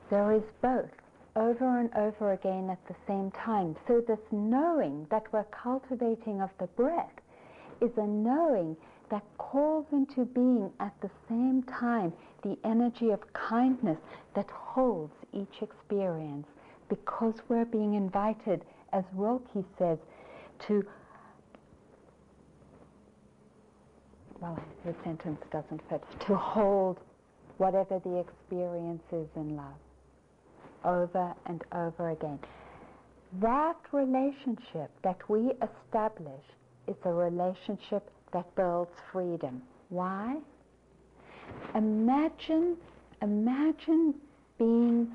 There 0.09 0.33
is 0.33 0.43
both 0.61 0.89
over 1.35 1.79
and 1.79 1.93
over 1.95 2.33
again 2.33 2.69
at 2.69 2.85
the 2.87 2.95
same 3.07 3.31
time. 3.31 3.75
So 3.87 4.01
this 4.01 4.19
knowing 4.31 5.05
that 5.11 5.31
we're 5.31 5.45
cultivating 5.45 6.41
of 6.41 6.49
the 6.59 6.67
breath 6.67 7.11
is 7.81 7.91
a 7.97 8.07
knowing 8.07 8.75
that 9.09 9.23
calls 9.37 9.85
into 9.91 10.25
being 10.25 10.71
at 10.79 10.93
the 11.01 11.09
same 11.29 11.63
time 11.63 12.11
the 12.43 12.57
energy 12.63 13.09
of 13.11 13.21
kindness 13.33 13.97
that 14.35 14.49
holds 14.49 15.13
each 15.33 15.61
experience 15.61 16.47
because 16.89 17.35
we're 17.49 17.65
being 17.65 17.93
invited, 17.95 18.63
as 18.93 19.03
Rilke 19.13 19.65
says, 19.77 19.97
to, 20.67 20.85
well, 24.39 24.59
the 24.85 24.95
sentence 25.03 25.41
doesn't 25.51 25.81
fit, 25.89 26.03
to 26.27 26.35
hold 26.35 26.99
whatever 27.57 27.99
the 27.99 28.17
experience 28.17 29.03
is 29.11 29.27
in 29.35 29.55
love 29.55 29.73
over 30.85 31.33
and 31.45 31.63
over 31.73 32.11
again. 32.11 32.39
That 33.41 33.77
relationship 33.91 34.89
that 35.03 35.17
we 35.27 35.51
establish 35.61 36.43
is 36.87 36.95
a 37.05 37.11
relationship 37.11 38.09
that 38.33 38.53
builds 38.55 38.91
freedom. 39.11 39.61
Why? 39.89 40.37
Imagine, 41.75 42.77
imagine 43.21 44.15
being 44.57 45.11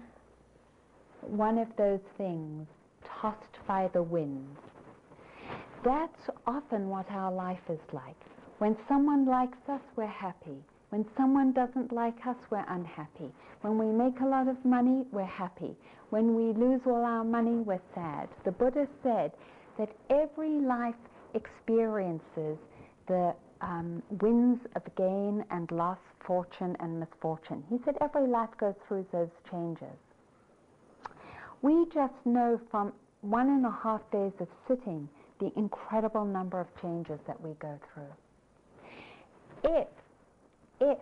one 1.20 1.58
of 1.58 1.68
those 1.76 2.00
things 2.16 2.66
tossed 3.04 3.58
by 3.66 3.88
the 3.92 4.02
wind. 4.02 4.56
That's 5.84 6.30
often 6.46 6.88
what 6.88 7.10
our 7.10 7.32
life 7.32 7.68
is 7.68 7.80
like. 7.92 8.16
When 8.58 8.76
someone 8.88 9.26
likes 9.26 9.58
us, 9.68 9.80
we're 9.96 10.06
happy. 10.06 10.62
When 10.90 11.04
someone 11.16 11.52
doesn't 11.52 11.92
like 11.92 12.26
us, 12.26 12.36
we're 12.50 12.64
unhappy. 12.68 13.32
When 13.62 13.78
we 13.78 13.86
make 13.86 14.20
a 14.20 14.26
lot 14.26 14.46
of 14.46 14.64
money, 14.64 15.04
we're 15.10 15.24
happy. 15.24 15.74
When 16.10 16.34
we 16.34 16.52
lose 16.52 16.82
all 16.86 17.04
our 17.04 17.24
money, 17.24 17.56
we're 17.56 17.80
sad. 17.94 18.28
The 18.44 18.52
Buddha 18.52 18.86
said 19.02 19.32
that 19.78 19.90
every 20.10 20.60
life 20.60 20.94
experiences 21.34 22.58
the 23.06 23.34
um, 23.60 24.02
winds 24.20 24.60
of 24.76 24.82
gain 24.96 25.44
and 25.50 25.70
loss, 25.70 25.98
fortune 26.26 26.76
and 26.80 26.98
misfortune. 26.98 27.62
He 27.68 27.78
said 27.84 27.96
every 28.00 28.26
life 28.26 28.50
goes 28.58 28.74
through 28.86 29.06
those 29.12 29.30
changes. 29.50 29.96
We 31.62 31.86
just 31.94 32.14
know 32.24 32.60
from 32.70 32.92
one 33.20 33.48
and 33.48 33.64
a 33.64 33.78
half 33.82 34.00
days 34.10 34.32
of 34.40 34.48
sitting 34.66 35.08
the 35.38 35.52
incredible 35.56 36.24
number 36.24 36.60
of 36.60 36.66
changes 36.80 37.18
that 37.26 37.40
we 37.40 37.54
go 37.60 37.78
through. 37.92 38.12
If 39.64 39.88
if 40.80 40.98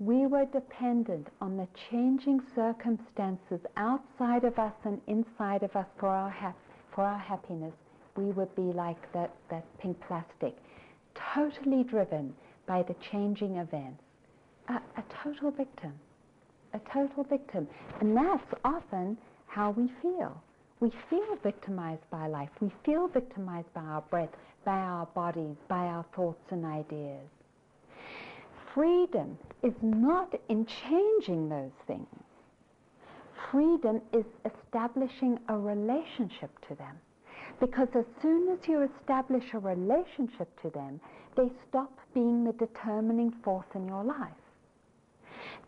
we 0.00 0.26
were 0.26 0.46
dependent 0.46 1.28
on 1.40 1.56
the 1.56 1.68
changing 1.88 2.40
circumstances 2.56 3.60
outside 3.76 4.42
of 4.42 4.58
us 4.58 4.72
and 4.84 5.00
inside 5.06 5.62
of 5.62 5.76
us 5.76 5.86
for 5.96 6.08
our, 6.08 6.28
hap- 6.28 6.56
for 6.92 7.04
our 7.04 7.18
happiness, 7.18 7.74
we 8.16 8.24
would 8.32 8.54
be 8.54 8.62
like 8.62 9.12
that, 9.12 9.34
that 9.50 9.64
pink 9.78 9.98
plastic, 10.06 10.56
totally 11.34 11.84
driven 11.84 12.34
by 12.66 12.82
the 12.82 12.94
changing 13.10 13.56
events. 13.56 14.02
A, 14.68 14.74
a 14.74 15.04
total 15.22 15.50
victim. 15.50 15.92
A 16.74 16.80
total 16.92 17.24
victim. 17.24 17.66
And 18.00 18.16
that's 18.16 18.54
often 18.64 19.18
how 19.46 19.70
we 19.70 19.90
feel. 20.00 20.42
We 20.80 20.90
feel 21.10 21.36
victimized 21.42 22.08
by 22.10 22.26
life. 22.26 22.50
We 22.60 22.72
feel 22.84 23.08
victimized 23.08 23.72
by 23.74 23.82
our 23.82 24.02
breath, 24.02 24.30
by 24.64 24.78
our 24.78 25.06
bodies, 25.06 25.56
by 25.68 25.86
our 25.86 26.04
thoughts 26.14 26.44
and 26.50 26.64
ideas 26.64 27.28
freedom 28.74 29.38
is 29.62 29.74
not 29.82 30.32
in 30.48 30.66
changing 30.66 31.48
those 31.48 31.72
things. 31.86 32.06
Freedom 33.50 34.00
is 34.12 34.24
establishing 34.44 35.38
a 35.48 35.58
relationship 35.58 36.50
to 36.68 36.74
them. 36.76 36.96
Because 37.62 37.86
as 37.94 38.04
soon 38.20 38.48
as 38.48 38.58
you 38.66 38.82
establish 38.82 39.44
a 39.54 39.58
relationship 39.60 40.48
to 40.62 40.70
them, 40.70 41.00
they 41.36 41.48
stop 41.68 41.96
being 42.12 42.42
the 42.42 42.52
determining 42.54 43.30
force 43.44 43.68
in 43.76 43.86
your 43.86 44.02
life. 44.02 44.42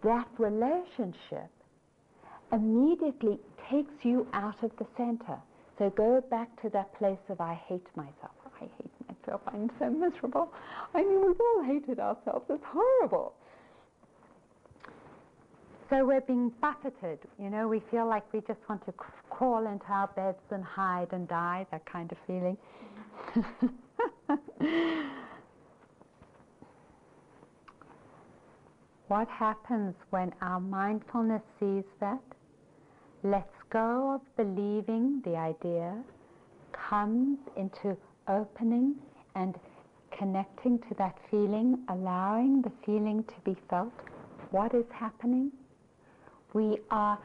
That 0.03 0.27
relationship 0.39 1.49
immediately 2.53 3.39
takes 3.71 3.95
you 4.03 4.27
out 4.33 4.61
of 4.65 4.73
the 4.77 4.87
center. 4.97 5.39
So 5.79 5.91
go 5.91 6.21
back 6.21 6.61
to 6.63 6.69
that 6.71 6.93
place 6.99 7.25
of 7.29 7.41
I 7.41 7.55
hate 7.69 7.87
myself. 7.95 8.35
I 8.61 8.65
hate 8.65 8.91
myself. 9.09 9.43
I'm 9.47 9.71
so 9.79 9.89
miserable. 9.89 10.53
I 10.95 11.03
mean, 11.03 11.25
we've 11.25 11.41
all 11.41 11.63
hated 11.63 12.01
ourselves. 12.01 12.45
It's 12.51 12.65
horrible. 12.67 13.35
So 15.91 16.05
we're 16.05 16.23
being 16.23 16.51
buffeted. 16.61 17.21
You 17.39 17.51
know, 17.51 17.69
we 17.69 17.81
feel 17.93 18.09
like 18.09 18.25
we 18.33 18.41
just 18.41 18.61
want 18.69 18.85
to 18.87 18.93
crawl 19.37 19.67
into 19.67 19.87
our 19.87 20.07
beds 20.09 20.39
and 20.51 20.63
hide 20.63 21.09
and 21.13 21.27
die, 21.29 21.67
that 21.71 21.85
kind 21.87 22.13
of 22.13 22.19
feeling. 22.27 22.57
what 29.09 29.27
happens 29.29 29.95
when 30.11 30.33
our 30.41 30.61
mindfulness 30.61 31.43
sees 31.59 31.85
that? 32.01 32.23
Lets 33.25 33.51
go 33.71 34.15
of 34.15 34.21
believing 34.37 35.21
the 35.25 35.37
idea, 35.37 36.03
comes 36.73 37.39
into 37.57 37.97
opening 38.29 38.95
and 39.35 39.57
connecting 40.17 40.79
to 40.79 40.95
that 40.99 41.17
feeling, 41.31 41.79
allowing 41.89 42.63
the 42.63 42.71
feeling 42.87 43.25
to 43.25 43.35
be 43.45 43.57
felt. 43.69 43.93
What 44.51 44.75
is 44.75 44.85
happening? 44.93 45.51
We 46.53 46.79
are 46.91 47.19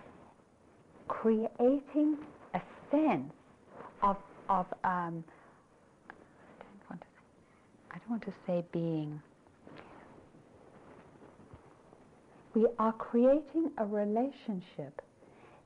creating 1.10 2.18
a 2.54 2.62
sense 2.90 3.34
of, 4.02 4.16
of 4.48 4.66
um, 4.86 5.24
I, 6.10 6.64
don't 6.64 6.90
want 6.90 7.02
to, 7.02 7.08
I 7.92 7.98
don't 7.98 8.10
want 8.10 8.24
to 8.24 8.34
say 8.48 8.64
being. 8.72 9.22
We 12.56 12.68
are 12.80 12.94
creating 12.94 13.72
a 13.78 13.86
relationship 13.86 15.02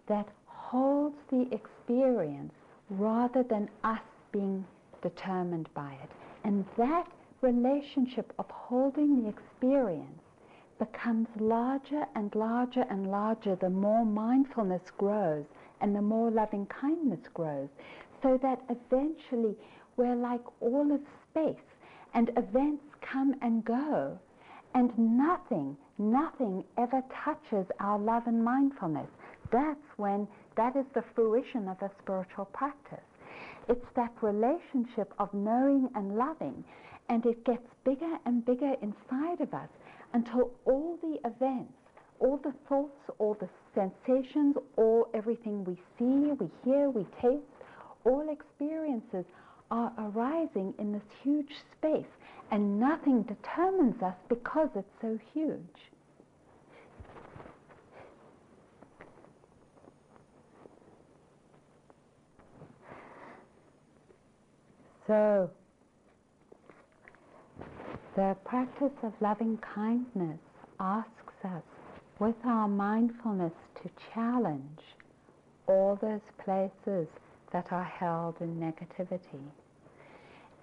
that 0.07 0.27
holds 0.47 1.15
the 1.29 1.47
experience 1.51 2.53
rather 2.89 3.43
than 3.43 3.69
us 3.83 4.01
being 4.31 4.65
determined 5.01 5.69
by 5.75 5.93
it. 6.03 6.09
And 6.43 6.65
that 6.77 7.07
relationship 7.41 8.33
of 8.39 8.45
holding 8.49 9.23
the 9.23 9.29
experience 9.29 10.22
becomes 10.85 11.27
larger 11.39 12.05
and 12.15 12.33
larger 12.35 12.85
and 12.89 13.09
larger 13.09 13.55
the 13.55 13.69
more 13.69 14.05
mindfulness 14.05 14.81
grows 14.97 15.45
and 15.81 15.95
the 15.95 16.01
more 16.01 16.29
loving 16.29 16.65
kindness 16.65 17.19
grows. 17.33 17.69
So 18.21 18.37
that 18.41 18.61
eventually 18.69 19.55
we're 19.95 20.15
like 20.15 20.41
all 20.59 20.91
of 20.91 21.01
space 21.29 21.69
and 22.13 22.29
events 22.37 22.83
come 23.01 23.35
and 23.41 23.63
go 23.63 24.19
and 24.73 24.91
nothing, 24.97 25.77
nothing 25.97 26.63
ever 26.77 27.01
touches 27.23 27.67
our 27.79 27.99
love 27.99 28.23
and 28.25 28.43
mindfulness. 28.43 29.09
That's 29.51 29.87
when 29.97 30.27
that 30.57 30.75
is 30.75 30.85
the 30.93 31.03
fruition 31.15 31.67
of 31.67 31.81
a 31.81 31.91
spiritual 32.01 32.45
practice. 32.45 33.05
It's 33.69 33.85
that 33.95 34.11
relationship 34.21 35.13
of 35.19 35.33
knowing 35.33 35.89
and 35.95 36.17
loving, 36.17 36.63
and 37.09 37.25
it 37.25 37.45
gets 37.45 37.67
bigger 37.85 38.17
and 38.25 38.43
bigger 38.45 38.75
inside 38.81 39.41
of 39.41 39.53
us 39.53 39.69
until 40.13 40.51
all 40.65 40.97
the 41.01 41.17
events, 41.27 41.73
all 42.19 42.37
the 42.43 42.53
thoughts, 42.69 43.09
all 43.19 43.35
the 43.39 43.49
sensations, 43.75 44.55
all 44.77 45.07
everything 45.13 45.63
we 45.63 45.75
see, 45.97 46.31
we 46.39 46.49
hear, 46.63 46.89
we 46.89 47.05
taste, 47.21 47.43
all 48.05 48.27
experiences 48.29 49.25
are 49.71 49.91
arising 49.97 50.73
in 50.77 50.91
this 50.91 51.01
huge 51.23 51.51
space, 51.77 52.05
and 52.51 52.79
nothing 52.79 53.23
determines 53.23 54.01
us 54.03 54.15
because 54.29 54.69
it's 54.75 54.87
so 55.01 55.17
huge. 55.33 55.59
So, 65.07 65.49
the 68.15 68.37
practice 68.45 68.93
of 69.01 69.11
loving 69.21 69.57
kindness 69.57 70.39
asks 70.79 71.43
us, 71.43 71.63
with 72.19 72.35
our 72.45 72.67
mindfulness, 72.67 73.53
to 73.81 73.89
challenge 74.13 74.81
all 75.67 75.97
those 75.99 76.21
places 76.37 77.07
that 77.51 77.71
are 77.71 77.83
held 77.83 78.35
in 78.39 78.59
negativity. 78.59 79.41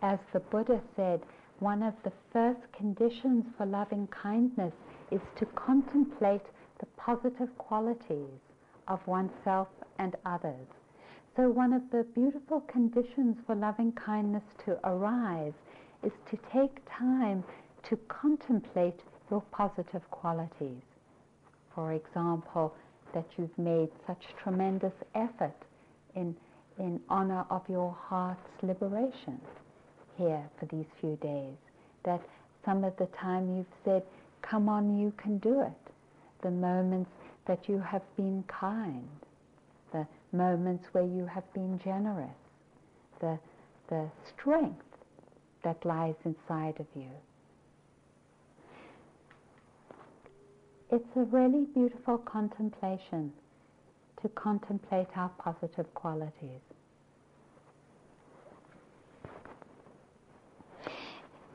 As 0.01 0.21
the 0.33 0.39
Buddha 0.39 0.81
said, 0.95 1.23
one 1.59 1.83
of 1.83 1.95
the 2.05 2.13
first 2.33 2.61
conditions 2.73 3.45
for 3.59 3.67
loving 3.67 4.07
kindness 4.09 4.73
is 5.11 5.21
to 5.37 5.47
contemplate 5.47 6.47
the 6.79 6.87
positive 6.97 7.57
qualities 7.59 8.39
of 8.87 9.05
oneself 9.09 9.69
and 9.99 10.15
others. 10.25 10.69
So, 11.37 11.51
one 11.51 11.73
of 11.73 11.83
the 11.91 12.05
beautiful 12.15 12.61
conditions 12.63 13.39
for 13.47 13.55
loving 13.57 13.93
kindness 13.93 14.45
to 14.65 14.79
arise 14.85 15.53
is 16.03 16.13
to 16.31 16.39
take 16.53 16.81
time 16.91 17.45
to 17.89 17.97
contemplate 18.09 19.01
your 19.31 19.43
positive 19.53 20.03
qualities. 20.11 20.83
For 21.75 21.93
example, 21.93 22.75
that 23.15 23.27
you've 23.37 23.57
made 23.59 23.89
such 24.07 24.23
tremendous 24.43 24.93
effort 25.15 25.57
in, 26.15 26.35
in 26.79 27.01
honor 27.09 27.45
of 27.51 27.63
your 27.69 27.97
heart's 27.99 28.63
liberation 28.63 29.41
here 30.17 30.43
for 30.59 30.67
these 30.67 30.87
few 31.01 31.17
days. 31.17 31.57
That 32.05 32.23
some 32.65 32.85
of 32.85 32.97
the 32.97 33.07
time 33.07 33.57
you've 33.57 33.67
said, 33.85 34.03
Come 34.43 34.69
on, 34.69 34.99
you 34.99 35.13
can 35.17 35.39
do 35.39 35.61
it. 35.61 35.93
The 36.43 36.51
moments 36.51 37.11
that 37.47 37.69
you 37.69 37.79
have 37.79 38.03
been 38.17 38.43
kind 38.49 39.09
the 39.93 40.07
moments 40.33 40.87
where 40.93 41.05
you 41.05 41.27
have 41.27 41.51
been 41.53 41.81
generous, 41.83 42.37
the, 43.21 43.39
the 43.89 44.09
strength 44.29 44.90
that 45.63 45.85
lies 45.85 46.15
inside 46.25 46.79
of 46.81 46.87
you. 46.95 47.11
It's 50.93 51.17
a 51.17 51.21
really 51.21 51.67
beautiful 51.73 52.19
contemplation 52.19 53.33
to 54.23 54.29
contemplate 54.31 55.07
our 55.17 55.31
positive 55.39 55.93
qualities. 55.95 56.61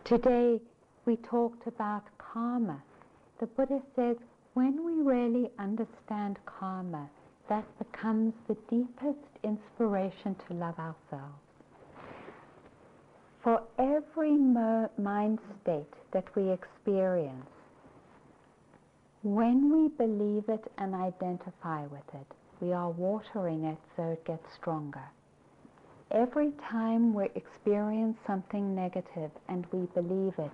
Today 0.05 0.61
we 1.05 1.17
talked 1.17 1.67
about 1.67 2.03
karma. 2.17 2.81
The 3.39 3.47
Buddha 3.47 3.81
says 3.95 4.17
when 4.53 4.85
we 4.85 5.03
really 5.03 5.49
understand 5.59 6.37
karma, 6.45 7.09
that 7.49 7.65
becomes 7.77 8.33
the 8.47 8.55
deepest 8.69 9.19
inspiration 9.43 10.35
to 10.47 10.53
love 10.53 10.79
ourselves. 10.79 11.44
For 13.45 13.61
every 13.77 14.35
mind 14.35 15.37
state 15.61 15.93
that 16.13 16.25
we 16.35 16.49
experience, 16.49 17.45
when 19.21 19.71
we 19.71 19.89
believe 19.89 20.45
it 20.49 20.63
and 20.79 20.95
identify 20.95 21.85
with 21.85 22.09
it, 22.15 22.25
we 22.59 22.73
are 22.73 22.89
watering 22.89 23.65
it 23.65 23.77
so 23.95 24.01
it 24.09 24.25
gets 24.25 24.51
stronger. 24.55 25.03
Every 26.09 26.53
time 26.71 27.13
we 27.13 27.25
experience 27.35 28.17
something 28.25 28.73
negative 28.73 29.29
and 29.47 29.67
we 29.71 29.85
believe 29.93 30.33
it, 30.39 30.51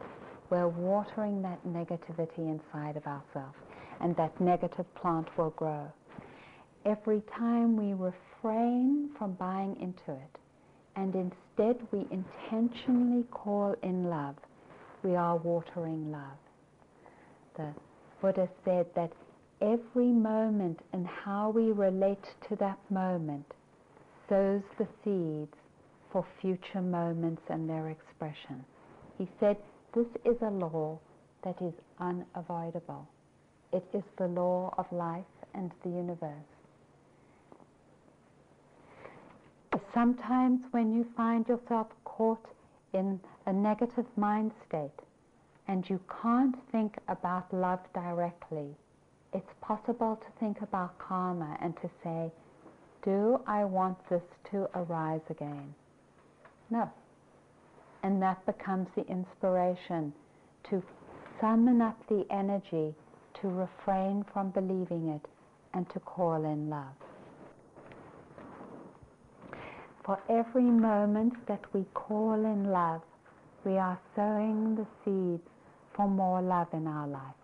we're 0.49 0.67
watering 0.67 1.41
that 1.43 1.65
negativity 1.65 2.39
inside 2.39 2.97
of 2.97 3.07
ourselves, 3.07 3.55
and 4.01 4.17
that 4.17 4.37
negative 4.41 4.93
plant 4.95 5.29
will 5.37 5.51
grow. 5.51 5.89
Every 6.85 7.21
time 7.39 7.77
we 7.77 7.93
refrain 7.93 9.11
from 9.17 9.31
buying 9.35 9.77
into 9.79 10.11
it, 10.11 10.40
and 10.95 11.15
instead 11.15 11.87
we 11.91 12.07
intentionally 12.11 13.23
call 13.31 13.75
in 13.83 14.09
love, 14.09 14.35
we 15.03 15.15
are 15.15 15.37
watering 15.37 16.11
love. 16.11 16.37
The 17.57 17.73
Buddha 18.21 18.47
said 18.63 18.85
that 18.95 19.11
every 19.61 20.11
moment 20.11 20.79
and 20.93 21.07
how 21.07 21.49
we 21.49 21.71
relate 21.71 22.23
to 22.49 22.55
that 22.57 22.79
moment 22.89 23.45
sows 24.29 24.61
the 24.77 24.87
seeds 25.03 25.55
for 26.11 26.25
future 26.41 26.81
moments 26.81 27.41
and 27.49 27.69
their 27.69 27.89
expression. 27.89 28.63
He 29.17 29.27
said, 29.39 29.57
This 29.93 30.07
is 30.25 30.37
a 30.41 30.49
law 30.49 30.99
that 31.43 31.61
is 31.61 31.73
unavoidable. 31.99 33.07
It 33.71 33.85
is 33.93 34.03
the 34.17 34.27
law 34.27 34.73
of 34.77 34.85
life 34.91 35.25
and 35.53 35.71
the 35.83 35.89
universe. 35.89 36.60
Sometimes 39.93 40.61
when 40.71 40.93
you 40.93 41.05
find 41.17 41.47
yourself 41.47 41.87
caught 42.05 42.45
in 42.93 43.19
a 43.45 43.51
negative 43.51 44.05
mind 44.15 44.51
state 44.67 44.99
and 45.67 45.89
you 45.89 45.99
can't 46.21 46.55
think 46.71 46.97
about 47.09 47.53
love 47.53 47.79
directly, 47.93 48.75
it's 49.33 49.53
possible 49.61 50.15
to 50.15 50.39
think 50.39 50.61
about 50.61 50.97
karma 50.97 51.57
and 51.61 51.75
to 51.77 51.89
say, 52.03 52.31
do 53.03 53.41
I 53.47 53.65
want 53.65 53.97
this 54.09 54.23
to 54.51 54.69
arise 54.75 55.21
again? 55.29 55.73
No. 56.69 56.89
And 58.03 58.21
that 58.21 58.45
becomes 58.45 58.87
the 58.95 59.05
inspiration 59.07 60.13
to 60.69 60.83
summon 61.39 61.81
up 61.81 61.97
the 62.07 62.25
energy 62.29 62.95
to 63.41 63.47
refrain 63.49 64.23
from 64.31 64.51
believing 64.51 65.09
it 65.09 65.27
and 65.73 65.89
to 65.89 65.99
call 65.99 66.45
in 66.45 66.69
love. 66.69 66.95
For 70.03 70.19
every 70.29 70.63
moment 70.63 71.45
that 71.45 71.63
we 71.73 71.85
call 71.93 72.33
in 72.33 72.71
love, 72.71 73.03
we 73.63 73.77
are 73.77 73.99
sowing 74.15 74.75
the 74.75 74.87
seeds 75.05 75.47
for 75.93 76.07
more 76.07 76.41
love 76.41 76.69
in 76.73 76.87
our 76.87 77.07
life. 77.07 77.35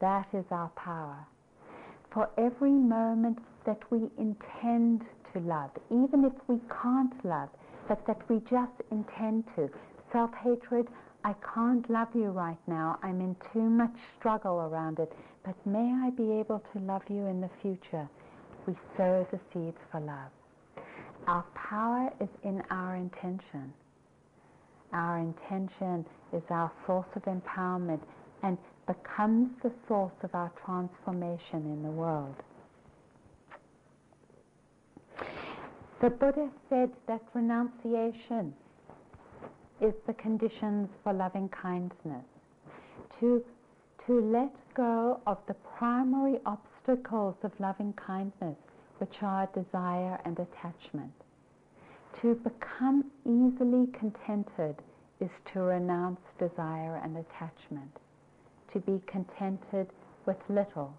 That 0.00 0.28
is 0.32 0.46
our 0.50 0.70
power. 0.70 1.26
For 2.10 2.30
every 2.38 2.70
moment 2.70 3.38
that 3.66 3.82
we 3.90 4.10
intend 4.16 5.04
to 5.34 5.40
love, 5.40 5.70
even 5.90 6.24
if 6.24 6.32
we 6.48 6.58
can't 6.82 7.22
love, 7.22 7.50
but 7.86 8.06
that 8.06 8.26
we 8.30 8.40
just 8.48 8.72
intend 8.90 9.44
to. 9.56 9.68
Self 10.12 10.32
hatred, 10.32 10.88
I 11.22 11.34
can't 11.54 11.88
love 11.90 12.08
you 12.14 12.30
right 12.30 12.58
now. 12.66 12.98
I'm 13.02 13.20
in 13.20 13.36
too 13.52 13.68
much 13.68 13.94
struggle 14.18 14.60
around 14.60 14.98
it, 14.98 15.12
but 15.44 15.54
may 15.66 15.92
I 15.92 16.10
be 16.10 16.32
able 16.32 16.62
to 16.72 16.78
love 16.78 17.02
you 17.10 17.26
in 17.26 17.42
the 17.42 17.50
future? 17.60 18.08
We 18.66 18.74
sow 18.96 19.26
the 19.30 19.38
seeds 19.52 19.78
for 19.92 20.00
love. 20.00 20.30
Our 21.26 21.44
power 21.54 22.10
is 22.20 22.28
in 22.44 22.62
our 22.70 22.96
intention. 22.96 23.72
Our 24.92 25.18
intention 25.18 26.04
is 26.32 26.42
our 26.50 26.72
source 26.86 27.06
of 27.14 27.22
empowerment 27.22 28.00
and 28.42 28.58
becomes 28.86 29.50
the 29.62 29.72
source 29.86 30.12
of 30.22 30.34
our 30.34 30.50
transformation 30.64 31.64
in 31.66 31.82
the 31.82 31.90
world. 31.90 32.34
The 36.00 36.10
Buddha 36.10 36.48
said 36.68 36.90
that 37.06 37.20
renunciation 37.34 38.54
is 39.80 39.92
the 40.06 40.14
conditions 40.14 40.88
for 41.04 41.12
loving 41.12 41.48
kindness. 41.50 42.24
To, 43.20 43.44
to 44.06 44.20
let 44.20 44.52
go 44.74 45.20
of 45.26 45.38
the 45.46 45.54
primary 45.78 46.38
obstacles 46.46 47.34
of 47.42 47.52
loving 47.58 47.92
kindness, 47.94 48.56
which 49.00 49.22
are 49.22 49.48
desire 49.54 50.20
and 50.24 50.38
attachment. 50.38 51.12
To 52.22 52.34
become 52.34 53.10
easily 53.24 53.86
contented 53.98 54.76
is 55.20 55.30
to 55.52 55.60
renounce 55.60 56.20
desire 56.38 57.00
and 57.02 57.16
attachment 57.16 57.90
to 58.72 58.80
be 58.80 59.02
contented 59.06 59.88
with 60.26 60.36
little. 60.48 60.94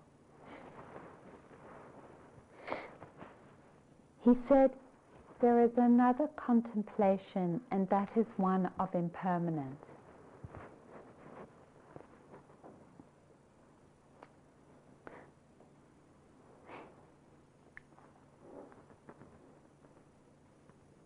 He 4.24 4.32
said, 4.48 4.72
there 5.42 5.64
is 5.64 5.72
another 5.78 6.28
contemplation, 6.36 7.62
and 7.72 7.90
that 7.90 8.10
is 8.16 8.28
one 8.38 8.70
of 8.80 8.94
impermanence. 8.94 9.76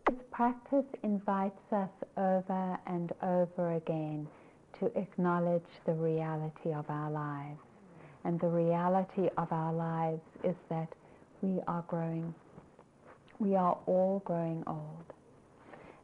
This 0.08 0.16
practice 0.46 0.86
invites 1.02 1.72
us 1.72 1.90
over 2.18 2.78
and 2.86 3.12
over 3.24 3.74
again 3.78 4.28
to 4.80 4.86
acknowledge 4.96 5.66
the 5.88 5.92
reality 5.92 6.72
of 6.72 6.86
our 6.88 7.10
lives. 7.10 7.58
And 8.26 8.40
the 8.40 8.50
reality 8.50 9.28
of 9.40 9.52
our 9.52 9.74
lives 9.74 10.22
is 10.44 10.54
that 10.70 10.90
we 11.42 11.62
are 11.68 11.84
growing, 11.88 12.32
we 13.40 13.56
are 13.56 13.76
all 13.88 14.22
growing 14.24 14.64
old. 14.68 15.06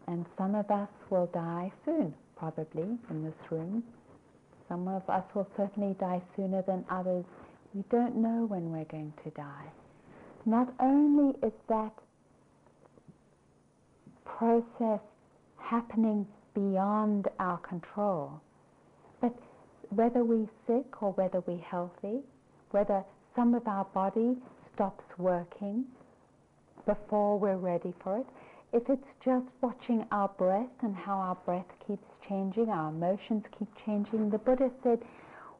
And 0.07 0.25
some 0.39 0.55
of 0.55 0.71
us 0.71 0.89
will 1.11 1.27
die 1.27 1.71
soon, 1.85 2.11
probably, 2.35 2.97
in 3.11 3.23
this 3.23 3.51
room. 3.51 3.83
Some 4.67 4.87
of 4.87 5.07
us 5.07 5.23
will 5.35 5.47
certainly 5.55 5.95
die 5.99 6.21
sooner 6.35 6.63
than 6.63 6.83
others. 6.89 7.25
We 7.75 7.83
don't 7.91 8.15
know 8.15 8.45
when 8.47 8.71
we're 8.71 8.85
going 8.85 9.13
to 9.23 9.29
die. 9.29 9.67
Not 10.47 10.73
only 10.79 11.35
is 11.43 11.53
that 11.69 11.93
process 14.25 14.99
happening 15.57 16.25
beyond 16.53 17.27
our 17.39 17.57
control, 17.59 18.41
but 19.21 19.33
whether 19.89 20.23
we're 20.23 20.49
sick 20.67 21.01
or 21.01 21.11
whether 21.13 21.41
we're 21.47 21.57
healthy, 21.57 22.19
whether 22.71 23.03
some 23.35 23.53
of 23.53 23.67
our 23.67 23.85
body 23.85 24.35
stops 24.73 25.03
working 25.17 25.85
before 26.85 27.37
we're 27.37 27.57
ready 27.57 27.93
for 28.03 28.17
it, 28.17 28.25
if 28.73 28.83
it's 28.89 29.07
just 29.23 29.45
watching 29.61 30.05
our 30.11 30.29
breath 30.29 30.69
and 30.81 30.95
how 30.95 31.15
our 31.17 31.35
breath 31.45 31.65
keeps 31.85 32.05
changing, 32.27 32.69
our 32.69 32.89
emotions 32.89 33.43
keep 33.57 33.67
changing, 33.85 34.29
the 34.29 34.37
Buddha 34.37 34.69
said, 34.81 34.99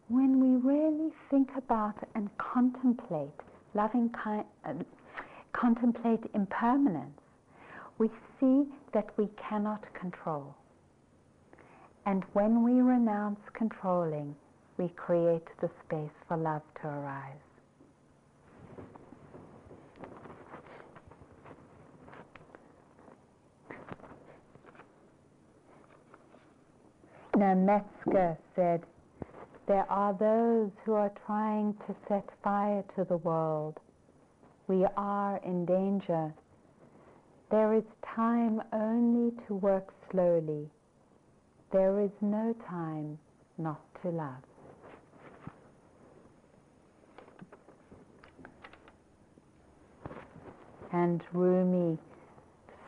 when 0.08 0.40
we 0.40 0.70
really 0.70 1.12
think 1.30 1.50
about 1.58 1.96
and 2.16 2.30
contemplate 2.38 3.30
loving 3.74 4.10
kind, 4.10 4.46
uh, 4.66 4.74
contemplate 5.54 6.20
impermanence, 6.34 7.20
we 8.02 8.10
see 8.40 8.64
that 8.94 9.06
we 9.16 9.30
cannot 9.48 9.84
control. 9.94 10.56
And 12.08 12.24
when 12.34 12.64
we 12.64 12.82
renounce 12.82 13.40
controlling, 13.54 14.36
we 14.80 14.90
create 14.96 15.46
the 15.62 15.70
space 15.86 16.10
for 16.28 16.36
love 16.36 16.64
to 16.82 16.88
arise. 16.88 17.36
Now 27.38 27.54
Metzger 27.54 28.36
said, 28.56 28.82
there 29.68 29.86
are 29.92 30.14
those 30.14 30.72
who 30.86 30.94
are 30.94 31.12
trying 31.28 31.76
to 31.86 31.96
set 32.08 32.28
fire 32.44 32.84
to 32.96 33.04
the 33.04 33.18
world. 33.18 33.80
We 34.68 34.88
are 34.98 35.40
in 35.46 35.66
danger. 35.68 36.34
There 37.52 37.74
is 37.74 37.84
time 38.16 38.62
only 38.72 39.32
to 39.48 39.54
work 39.56 39.94
slowly 40.10 40.70
there 41.72 42.02
is 42.02 42.12
no 42.20 42.54
time 42.68 43.18
not 43.58 43.80
to 44.02 44.10
love. 44.10 44.44
And 50.92 51.22
Rumi 51.32 51.98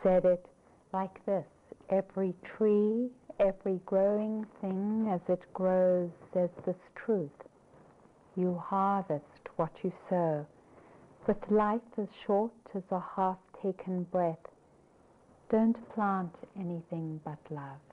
said 0.01 0.26
it 0.26 0.45
like 0.91 1.26
this 1.26 1.45
every 1.89 2.34
tree, 2.57 3.09
Every 3.39 3.80
growing 3.86 4.45
thing 4.61 5.09
as 5.11 5.20
it 5.28 5.41
grows 5.53 6.11
says 6.34 6.51
this 6.66 6.78
truth. 6.95 7.32
You 8.36 8.61
harvest 8.64 9.49
what 9.55 9.72
you 9.82 9.91
sow. 10.07 10.45
With 11.26 11.38
life 11.49 11.82
as 11.97 12.07
short 12.28 12.51
as 12.76 12.84
a 12.91 13.03
half 13.16 13.38
taken 13.61 14.03
breath, 14.03 14.38
don't 15.50 15.78
plant 15.96 16.34
anything 16.60 17.20
but 17.26 17.39
love. 17.50 17.93